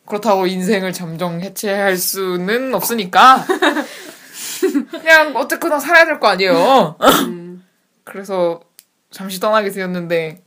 그렇다고 0.07 0.47
인생을 0.47 0.93
잠정 0.93 1.41
해체할 1.41 1.97
수는 1.97 2.75
없으니까, 2.75 3.45
그냥 4.91 5.35
어쨌거나 5.37 5.79
살아야 5.79 6.05
될 6.05 6.21
거 6.21 6.29
아니에요. 6.29 6.97
그래서, 8.05 8.61
잠시 9.11 9.41
떠나게 9.41 9.71
되었는데, 9.71 10.43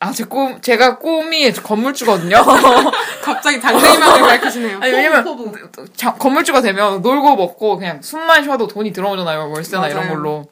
아, 0.00 0.10
제 0.10 0.24
꿈, 0.24 0.60
제가 0.60 0.98
꿈이 0.98 1.52
건물주거든요. 1.52 2.36
갑자기 3.22 3.60
장래희망을 3.60 4.20
밝히시네요. 4.22 4.78
아니, 4.80 4.92
왜냐면, 4.92 5.22
포부, 5.22 5.52
자, 5.94 6.12
건물주가 6.14 6.60
되면 6.60 7.02
놀고 7.02 7.36
먹고 7.36 7.76
그냥 7.78 8.02
숨만 8.02 8.42
쉬어도 8.42 8.66
돈이 8.66 8.92
들어오잖아요. 8.92 9.50
월세나 9.50 9.88
이런 9.88 10.00
맞아요. 10.04 10.14
걸로. 10.14 10.46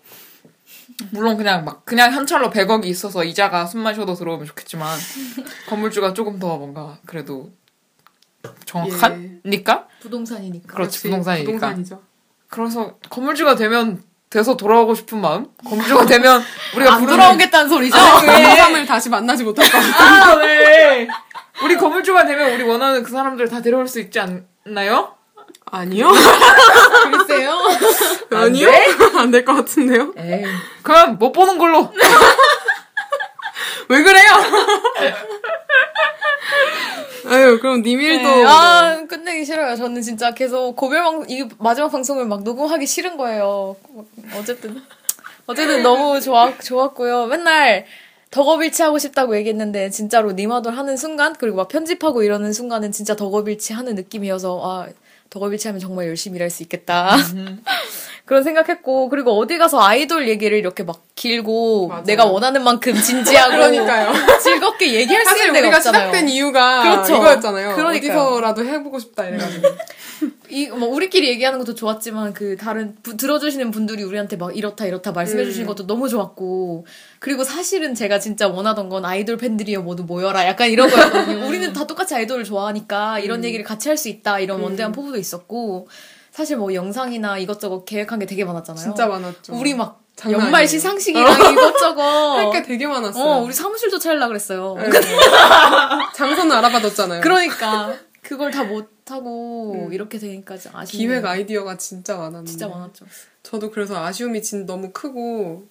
물론 1.10 1.36
그냥 1.36 1.64
막, 1.64 1.84
그냥 1.84 2.12
현찰로 2.12 2.50
100억이 2.50 2.86
있어서 2.86 3.24
이자가 3.24 3.66
숨만 3.66 3.94
쉬어도 3.94 4.14
들어오면 4.14 4.46
좋겠지만, 4.46 4.96
건물주가 5.68 6.12
조금 6.14 6.38
더 6.38 6.56
뭔가, 6.56 6.98
그래도, 7.06 7.50
정확하니까? 8.64 9.88
부동산이니까. 10.00 10.74
그렇지, 10.74 11.02
부동산이니까. 11.02 11.52
부동산이죠. 11.52 12.02
그래서 12.48 12.96
건물주가 13.10 13.54
되면 13.56 14.02
돼서 14.30 14.56
돌아오고 14.56 14.94
싶은 14.94 15.20
마음? 15.20 15.46
거물주가 15.64 16.06
되면 16.06 16.42
우리가 16.76 16.94
안 16.94 17.00
부르는 17.00 17.18
돌아오겠다는 17.18 17.68
소리죠. 17.68 17.96
남삼을 17.96 18.86
다시 18.86 19.08
만나지 19.08 19.42
못할 19.44 19.68
것 19.68 19.78
같아. 19.78 20.30
아, 20.30 20.34
왜? 20.36 21.08
우리 21.64 21.76
거물주가 21.76 22.24
되면 22.24 22.52
우리 22.54 22.62
원하는 22.62 23.02
그 23.02 23.10
사람들 23.10 23.48
다 23.48 23.60
데려올 23.60 23.88
수 23.88 24.00
있지 24.00 24.20
않나요? 24.20 25.14
아니요? 25.66 26.10
글쎄요. 27.10 27.39
아니요? 28.30 28.68
안 29.18 29.30
될 29.30 29.44
것 29.44 29.54
같은데요? 29.54 30.14
에이. 30.16 30.44
그럼 30.82 31.18
못 31.18 31.32
보는 31.32 31.58
걸로. 31.58 31.92
왜 33.88 34.02
그래요? 34.02 34.30
아유, 37.26 37.58
그럼 37.60 37.82
니밀도. 37.82 38.28
네, 38.28 38.44
아, 38.44 39.02
끝내기 39.08 39.44
싫어요. 39.44 39.76
저는 39.76 40.00
진짜 40.02 40.32
계속 40.32 40.74
고별방, 40.74 41.26
이 41.28 41.46
마지막 41.58 41.90
방송을 41.90 42.24
막 42.26 42.42
녹음하기 42.42 42.86
싫은 42.86 43.16
거예요. 43.16 43.76
어쨌든. 44.38 44.80
어쨌든 45.46 45.82
너무 45.82 46.20
좋아, 46.20 46.56
좋았고요. 46.58 47.26
맨날 47.26 47.84
덕업일치 48.30 48.82
하고 48.82 48.98
싶다고 48.98 49.36
얘기했는데, 49.36 49.90
진짜로 49.90 50.32
니마돌 50.32 50.72
하는 50.76 50.96
순간, 50.96 51.34
그리고 51.38 51.56
막 51.58 51.68
편집하고 51.68 52.22
이러는 52.22 52.52
순간은 52.52 52.92
진짜 52.92 53.14
덕업일치 53.16 53.72
하는 53.74 53.94
느낌이어서, 53.96 54.60
아, 54.64 54.86
덕업일치 55.30 55.68
하면 55.68 55.80
정말 55.80 56.06
열심히 56.08 56.36
일할 56.36 56.50
수 56.50 56.62
있겠다. 56.62 57.16
그런 58.30 58.44
생각했고, 58.44 59.08
그리고 59.08 59.36
어디 59.40 59.58
가서 59.58 59.80
아이돌 59.82 60.28
얘기를 60.28 60.56
이렇게 60.56 60.84
막 60.84 61.02
길고, 61.16 61.88
맞아요. 61.88 62.04
내가 62.04 62.26
원하는 62.26 62.62
만큼 62.62 62.94
진지하고, 62.94 63.50
그러니까요. 63.58 64.12
즐겁게 64.40 64.94
얘기할 64.94 65.24
수 65.26 65.36
있는 65.36 65.52
데가 65.60 65.78
없잖아요. 65.78 66.00
시작된 66.12 66.28
이유가 66.28 66.82
그렇죠. 66.84 67.16
이거였잖아요. 67.16 67.74
그러니까요. 67.74 68.18
어디서라도 68.20 68.64
해보고 68.64 69.00
싶다 69.00 69.24
이래가지고. 69.26 69.68
이, 70.48 70.68
뭐, 70.68 70.88
우리끼리 70.90 71.26
얘기하는 71.28 71.58
것도 71.58 71.74
좋았지만, 71.74 72.32
그, 72.32 72.56
다른, 72.56 72.94
부- 73.02 73.16
들어주시는 73.16 73.72
분들이 73.72 74.04
우리한테 74.04 74.36
막 74.36 74.56
이렇다, 74.56 74.86
이렇다 74.86 75.10
말씀해주시는 75.10 75.66
것도 75.66 75.88
너무 75.88 76.08
좋았고, 76.08 76.86
그리고 77.18 77.42
사실은 77.42 77.96
제가 77.96 78.20
진짜 78.20 78.46
원하던 78.46 78.88
건 78.90 79.04
아이돌 79.04 79.38
팬들이여 79.38 79.80
모두 79.80 80.04
모여라. 80.04 80.46
약간 80.46 80.70
이런 80.70 80.88
거였거든요. 80.88 81.48
우리는 81.48 81.72
다 81.72 81.84
똑같이 81.84 82.14
아이돌을 82.14 82.44
좋아하니까, 82.44 83.18
이런 83.18 83.44
얘기를 83.44 83.64
같이 83.64 83.88
할 83.88 83.96
수 83.96 84.08
있다. 84.08 84.38
이런 84.38 84.60
원대한 84.60 84.92
포부도 84.92 85.18
있었고, 85.18 85.88
사실 86.32 86.56
뭐 86.56 86.72
영상이나 86.74 87.38
이것저것 87.38 87.84
계획한 87.84 88.18
게 88.18 88.26
되게 88.26 88.44
많았잖아요. 88.44 88.82
진짜 88.82 89.06
많았죠. 89.06 89.54
우리 89.54 89.74
막, 89.74 90.00
연말. 90.30 90.66
시상식이랑 90.68 91.52
이것저것. 91.52 92.02
할 92.38 92.50
게 92.52 92.62
되게 92.62 92.86
많았어요. 92.86 93.24
어, 93.24 93.38
우리 93.42 93.52
사무실도 93.52 93.98
차리려 93.98 94.28
그랬어요. 94.28 94.76
네. 94.78 94.90
장소는 96.14 96.52
알아봐뒀잖아요. 96.56 97.20
그러니까. 97.20 97.94
그걸 98.22 98.50
다 98.50 98.62
못하고, 98.64 99.88
이렇게 99.92 100.18
되니까 100.18 100.56
좀 100.56 100.76
아쉽네요. 100.76 101.08
기획 101.08 101.24
아이디어가 101.24 101.76
진짜 101.78 102.16
많았는데. 102.16 102.50
진짜 102.50 102.68
많았죠. 102.68 103.06
저도 103.42 103.70
그래서 103.70 104.04
아쉬움이 104.04 104.42
진 104.42 104.66
너무 104.66 104.90
크고 104.92 105.64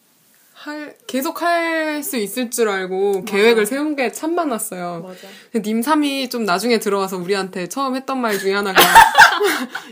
할 0.54 0.95
계속 1.08 1.41
할 1.41 2.04
수 2.04 2.17
있을 2.17 2.50
줄 2.50 2.67
알고 2.69 3.24
계획을 3.26 3.65
세운 3.65 3.95
게 3.95 4.12
참 4.12 4.36
많았어요. 4.36 5.06
맞아. 5.08 5.28
님삼이 5.60 6.30
좀 6.30 6.43
나중에 6.43 6.80
들어와서 6.80 7.17
우리한테 7.17 7.67
처음 7.69 7.95
했던 7.95 8.19
말 8.19 8.38
중에 8.39 8.54
하나가 8.54 8.82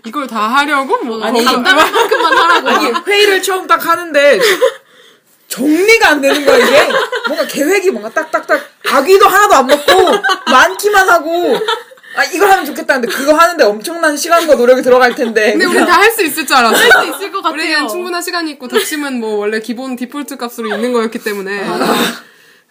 이걸 0.05 0.27
다 0.27 0.47
하려고 0.47 0.97
뭐 1.03 1.23
아니, 1.23 1.43
담당할 1.43 1.91
만큼만 1.91 2.37
하라고. 2.37 2.69
아니, 2.69 2.91
회의를 3.07 3.41
처음 3.41 3.67
딱 3.67 3.85
하는데, 3.85 4.39
정리가 5.47 6.09
안 6.09 6.21
되는 6.21 6.45
거야, 6.45 6.57
이게. 6.57 6.87
뭔가 7.27 7.45
계획이 7.47 7.91
뭔가 7.91 8.09
딱딱딱, 8.09 8.61
아기도 8.91 9.27
하나도 9.27 9.55
안 9.55 9.67
먹고, 9.67 9.91
많기만 10.51 11.09
하고, 11.09 11.57
아, 12.15 12.23
이걸 12.25 12.49
하면 12.51 12.65
좋겠다는데, 12.65 13.07
그거 13.13 13.33
하는데 13.33 13.63
엄청난 13.63 14.17
시간과 14.17 14.55
노력이 14.55 14.81
들어갈 14.81 15.13
텐데. 15.15 15.51
근데 15.51 15.65
우리 15.65 15.85
다 15.85 15.97
할 15.99 16.11
수 16.11 16.23
있을 16.23 16.45
줄 16.45 16.55
알았어. 16.55 16.75
할 16.75 16.89
수 17.03 17.15
있을 17.15 17.31
것 17.31 17.41
같아요. 17.41 17.53
우리는 17.53 17.87
충분한 17.87 18.21
시간이 18.21 18.51
있고 18.51 18.67
덕심은 18.67 19.19
뭐 19.19 19.37
원래 19.37 19.59
기본 19.59 19.95
디폴트 19.95 20.37
값으로 20.37 20.69
있는 20.75 20.93
거였기 20.93 21.19
때문에. 21.19 21.63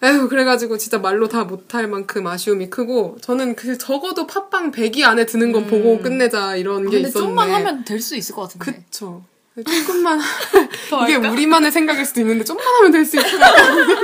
에휴 0.03 0.29
그래가지고 0.29 0.77
진짜 0.77 0.99
말로 0.99 1.27
다 1.27 1.43
못할 1.43 1.87
만큼 1.87 2.27
아쉬움이 2.27 2.69
크고 2.69 3.17
저는 3.21 3.55
그 3.55 3.77
적어도 3.77 4.27
팟빵 4.27 4.71
100위 4.71 5.03
안에 5.03 5.25
드는 5.25 5.51
건 5.51 5.65
보고 5.67 5.99
끝내자 5.99 6.55
이런 6.55 6.83
게 6.83 6.97
음. 6.97 7.01
근데 7.01 7.07
있었는데 7.09 7.19
좀만 7.19 7.49
하면 7.51 7.83
될 7.83 7.99
수 7.99 8.15
있을 8.15 8.35
것 8.35 8.43
같은데. 8.43 8.83
그쵸 8.89 9.23
조금만 9.55 10.19
더 10.91 11.03
이게 11.05 11.13
할까? 11.13 11.31
우리만의 11.31 11.71
생각일 11.71 12.05
수도 12.05 12.21
있는데 12.21 12.43
좀만 12.43 12.63
하면 12.63 12.91
될 12.91 13.05
수 13.05 13.17
있을 13.17 13.31
것 13.31 13.39
같은데 13.39 13.95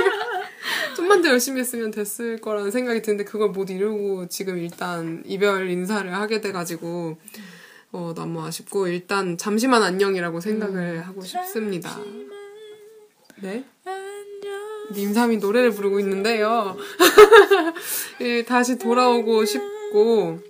좀만 0.96 1.22
더 1.22 1.28
열심히 1.28 1.60
했으면 1.60 1.92
됐을 1.92 2.40
거라는 2.40 2.72
생각이 2.72 3.00
드는데 3.02 3.22
그걸 3.24 3.50
못 3.50 3.70
이루고 3.70 4.26
지금 4.26 4.58
일단 4.58 5.22
이별 5.26 5.70
인사를 5.70 6.12
하게 6.12 6.40
돼가지고 6.40 7.16
어, 7.92 8.12
너무 8.16 8.44
아쉽고 8.44 8.88
일단 8.88 9.38
잠시만 9.38 9.84
안녕이라고 9.84 10.40
생각을 10.40 11.06
하고 11.06 11.22
싶습니다. 11.22 11.96
네? 13.36 13.64
님삼이 14.92 15.38
노래를 15.38 15.70
부르고 15.70 16.00
있는데요. 16.00 16.76
예, 18.20 18.44
다시 18.44 18.78
돌아오고 18.78 19.44
싶고 19.44 20.40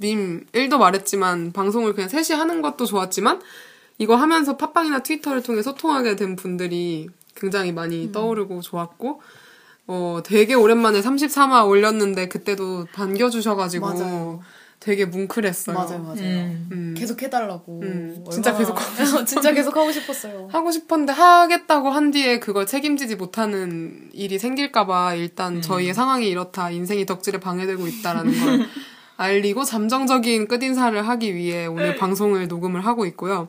님 0.00 0.46
1도 0.52 0.78
말했지만 0.78 1.52
방송을 1.52 1.94
그냥 1.94 2.08
셋이 2.08 2.38
하는 2.38 2.62
것도 2.62 2.86
좋았지만 2.86 3.40
이거 3.98 4.16
하면서 4.16 4.56
팟빵이나 4.56 5.00
트위터를 5.00 5.42
통해 5.42 5.62
소통하게 5.62 6.16
된 6.16 6.36
분들이 6.36 7.08
굉장히 7.34 7.72
많이 7.72 8.10
떠오르고 8.12 8.62
좋았고 8.62 9.20
어 9.86 10.20
되게 10.24 10.54
오랜만에 10.54 11.00
33화 11.00 11.68
올렸는데 11.68 12.28
그때도 12.28 12.86
반겨주셔가지고 12.92 13.86
맞아요. 13.86 14.40
되게 14.80 15.04
뭉클했어요. 15.04 15.76
맞아요, 15.76 15.98
맞아요. 16.02 16.20
음. 16.20 16.68
음. 16.72 16.94
계속 16.96 17.22
해달라고. 17.22 17.80
음, 17.82 18.24
진짜 18.32 18.50
얼마나- 18.56 18.74
계속 18.74 18.76
진짜 19.26 19.52
계속 19.52 19.76
하고 19.76 19.92
싶었어요. 19.92 20.48
하고 20.50 20.70
싶었는데 20.72 21.12
하겠다고 21.12 21.90
한 21.90 22.10
뒤에 22.10 22.38
그걸 22.40 22.64
책임지지 22.66 23.16
못하는 23.16 24.08
일이 24.14 24.38
생길까봐 24.38 25.14
일단 25.16 25.56
음. 25.56 25.60
저희의 25.60 25.92
상황이 25.92 26.28
이렇다 26.28 26.70
인생이 26.70 27.04
덕질에 27.04 27.40
방해되고 27.40 27.86
있다라는 27.86 28.40
걸 28.40 28.66
알리고 29.18 29.64
잠정적인 29.64 30.48
끝인사를 30.48 31.06
하기 31.08 31.34
위해 31.34 31.66
오늘 31.66 31.96
방송을 31.96 32.48
녹음을 32.48 32.80
하고 32.86 33.04
있고요. 33.04 33.48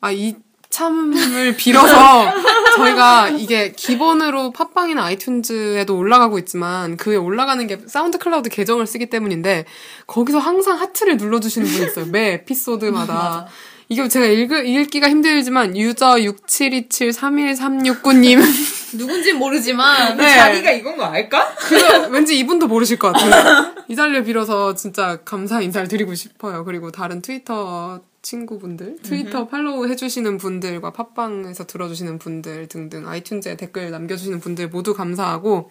아, 0.00 0.10
이 0.12 0.34
참을 0.74 1.54
빌어서 1.56 2.32
저희가 2.76 3.28
이게 3.28 3.70
기본으로 3.70 4.50
팟빵이나 4.50 5.08
아이튠즈에도 5.08 5.96
올라가고 5.96 6.40
있지만 6.40 6.96
그에 6.96 7.14
올라가는 7.14 7.64
게 7.68 7.78
사운드 7.86 8.18
클라우드 8.18 8.48
계정을 8.48 8.88
쓰기 8.88 9.06
때문인데 9.06 9.66
거기서 10.08 10.40
항상 10.40 10.80
하트를 10.80 11.16
눌러주시는 11.16 11.68
분이 11.68 11.86
있어요. 11.86 12.06
매 12.06 12.32
에피소드마다. 12.32 13.46
이게 13.88 14.08
제가 14.08 14.26
읽, 14.26 14.50
읽기가 14.50 15.08
힘들지만 15.08 15.76
유저 15.76 16.16
67273136구님 16.16 18.40
누군지 18.98 19.32
모르지만 19.32 20.16
네. 20.16 20.36
자기가 20.36 20.72
이건 20.72 20.96
거 20.96 21.04
알까? 21.04 21.54
그거 21.54 22.08
왠지 22.08 22.36
이분도 22.38 22.66
모르실 22.66 22.98
것 22.98 23.12
같아요. 23.12 23.76
이 23.86 23.94
자리를 23.94 24.24
빌어서 24.24 24.74
진짜 24.74 25.20
감사 25.24 25.60
인사를 25.60 25.86
드리고 25.86 26.16
싶어요. 26.16 26.64
그리고 26.64 26.90
다른 26.90 27.22
트위터 27.22 28.00
친구분들, 28.24 28.96
트위터 29.02 29.46
팔로우 29.46 29.86
해주시는 29.86 30.38
분들과 30.38 30.92
팟빵에서 30.92 31.66
들어주시는 31.66 32.18
분들 32.18 32.66
등등 32.68 33.04
아이튠즈에 33.04 33.56
댓글 33.56 33.90
남겨주시는 33.90 34.40
분들 34.40 34.70
모두 34.70 34.94
감사하고 34.94 35.70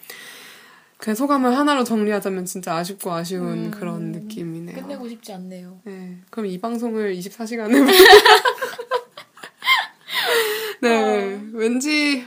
그 0.98 1.16
소감을 1.16 1.58
하나로 1.58 1.84
정리하자면 1.84 2.46
진짜 2.46 2.78
아쉽고 2.78 3.12
아쉬운 3.12 3.72
그런 3.72 4.14
느낌이네요. 4.14 4.80
끝내고 4.80 5.10
싶지 5.10 5.34
않네요. 5.34 5.82
네, 5.84 6.20
그럼 6.30 6.46
이 6.46 6.58
방송을 6.60 7.16
24시간을 7.16 7.92
네, 10.82 11.42
왠지 11.54 12.26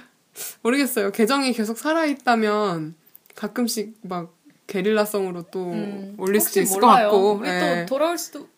모르겠어요. 0.63 1.13
계정이 1.13 1.53
계속 1.53 1.79
살아있다면 1.79 2.95
가끔씩 3.35 3.95
막 4.03 4.35
게릴라성으로 4.67 5.43
또 5.51 5.73
올릴 6.19 6.41
수도 6.41 6.61
음. 6.61 6.63
있을 6.65 6.81
몰라요. 6.81 7.11
것 7.11 7.17
같고. 7.17 7.33
우리 7.35 7.49
예. 7.49 7.85
또 7.87 7.95
돌아올 7.95 8.19
수도. 8.19 8.49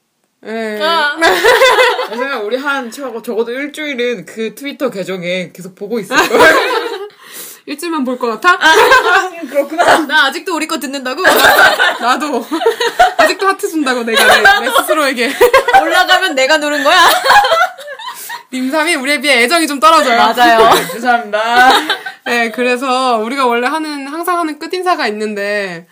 예. 0.46 0.78
아, 0.80 1.16
그래서 2.10 2.40
우리 2.42 2.56
한 2.56 2.90
최고 2.90 3.20
적어도 3.20 3.50
일주일은 3.52 4.24
그 4.24 4.54
트위터 4.54 4.88
계정에 4.90 5.50
계속 5.52 5.74
보고 5.74 5.98
있을 5.98 6.14
거야. 6.16 6.52
일주일만 7.66 8.04
볼 8.04 8.16
것 8.18 8.40
같아? 8.40 8.56
그렇구나. 9.50 9.98
나 10.06 10.24
아직도 10.26 10.54
우리 10.56 10.66
거 10.66 10.78
듣는다고? 10.78 11.20
나도. 12.00 12.46
아직도 13.18 13.46
하트 13.46 13.68
준다고 13.68 14.04
내가 14.04 14.24
내, 14.60 14.66
내 14.66 14.72
스스로에게. 14.74 15.30
올라가면 15.82 16.34
내가 16.34 16.56
누른 16.56 16.82
거야? 16.82 16.98
님삼이 18.52 18.94
우리에 18.94 19.20
비해 19.20 19.42
애정이 19.42 19.66
좀 19.66 19.78
떨어져요. 19.80 20.16
맞아요. 20.16 20.70
죄송합니다. 20.92 21.72
네, 22.24 22.50
그래서 22.52 23.18
우리가 23.18 23.44
원래 23.44 23.66
하는, 23.66 24.06
항상 24.06 24.38
하는 24.38 24.58
끝인사가 24.58 25.06
있는데, 25.08 25.86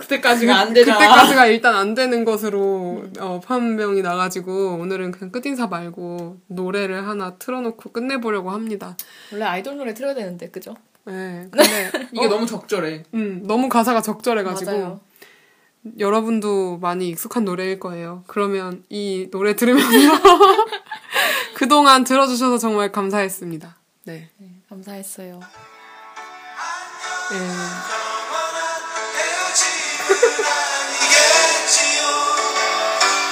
그때까지가 0.00 0.56
안 0.58 0.68
그 0.68 0.74
되잖아. 0.74 0.98
그때까지가 0.98 1.46
일단 1.46 1.74
안 1.74 1.94
되는 1.94 2.24
것으로 2.24 3.04
어, 3.20 3.40
판명이 3.44 4.02
나가지고 4.02 4.78
오늘은 4.80 5.10
그냥 5.12 5.30
끝인사 5.32 5.66
말고 5.68 6.38
노래를 6.48 7.06
하나 7.06 7.34
틀어놓고 7.36 7.92
끝내보려고 7.92 8.50
합니다. 8.50 8.96
원래 9.32 9.44
아이돌 9.44 9.76
노래 9.76 9.94
틀어야 9.94 10.14
되는데 10.14 10.48
그죠? 10.50 10.74
네. 11.04 11.46
근데 11.50 11.90
이게 12.12 12.26
어, 12.26 12.28
너무 12.28 12.46
적절해. 12.46 13.04
음, 13.14 13.42
너무 13.46 13.68
가사가 13.68 14.00
적절해가지고. 14.02 14.70
맞아요. 14.70 15.00
여러분도 15.98 16.76
많이 16.78 17.08
익숙한 17.08 17.44
노래일 17.46 17.80
거예요. 17.80 18.22
그러면 18.26 18.84
이 18.90 19.28
노래 19.30 19.56
들으면서 19.56 19.88
그동안 21.54 22.04
들어주셔서 22.04 22.58
정말 22.58 22.92
감사했습니다. 22.92 23.76
네. 24.04 24.28
네 24.36 24.48
감사했어요. 24.68 25.40
네. 27.30 28.09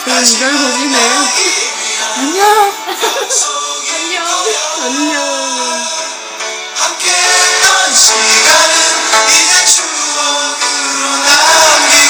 네, 0.07 0.23
이걸 0.25 0.51
보시네. 0.53 0.97
안녕. 2.17 2.43
안녕. 3.93 4.25
안녕. 4.83 5.23
함께 6.75 7.11
시간은 7.93 8.75
이제 9.29 9.65
추억으로 9.67 11.03
남기 11.25 12.08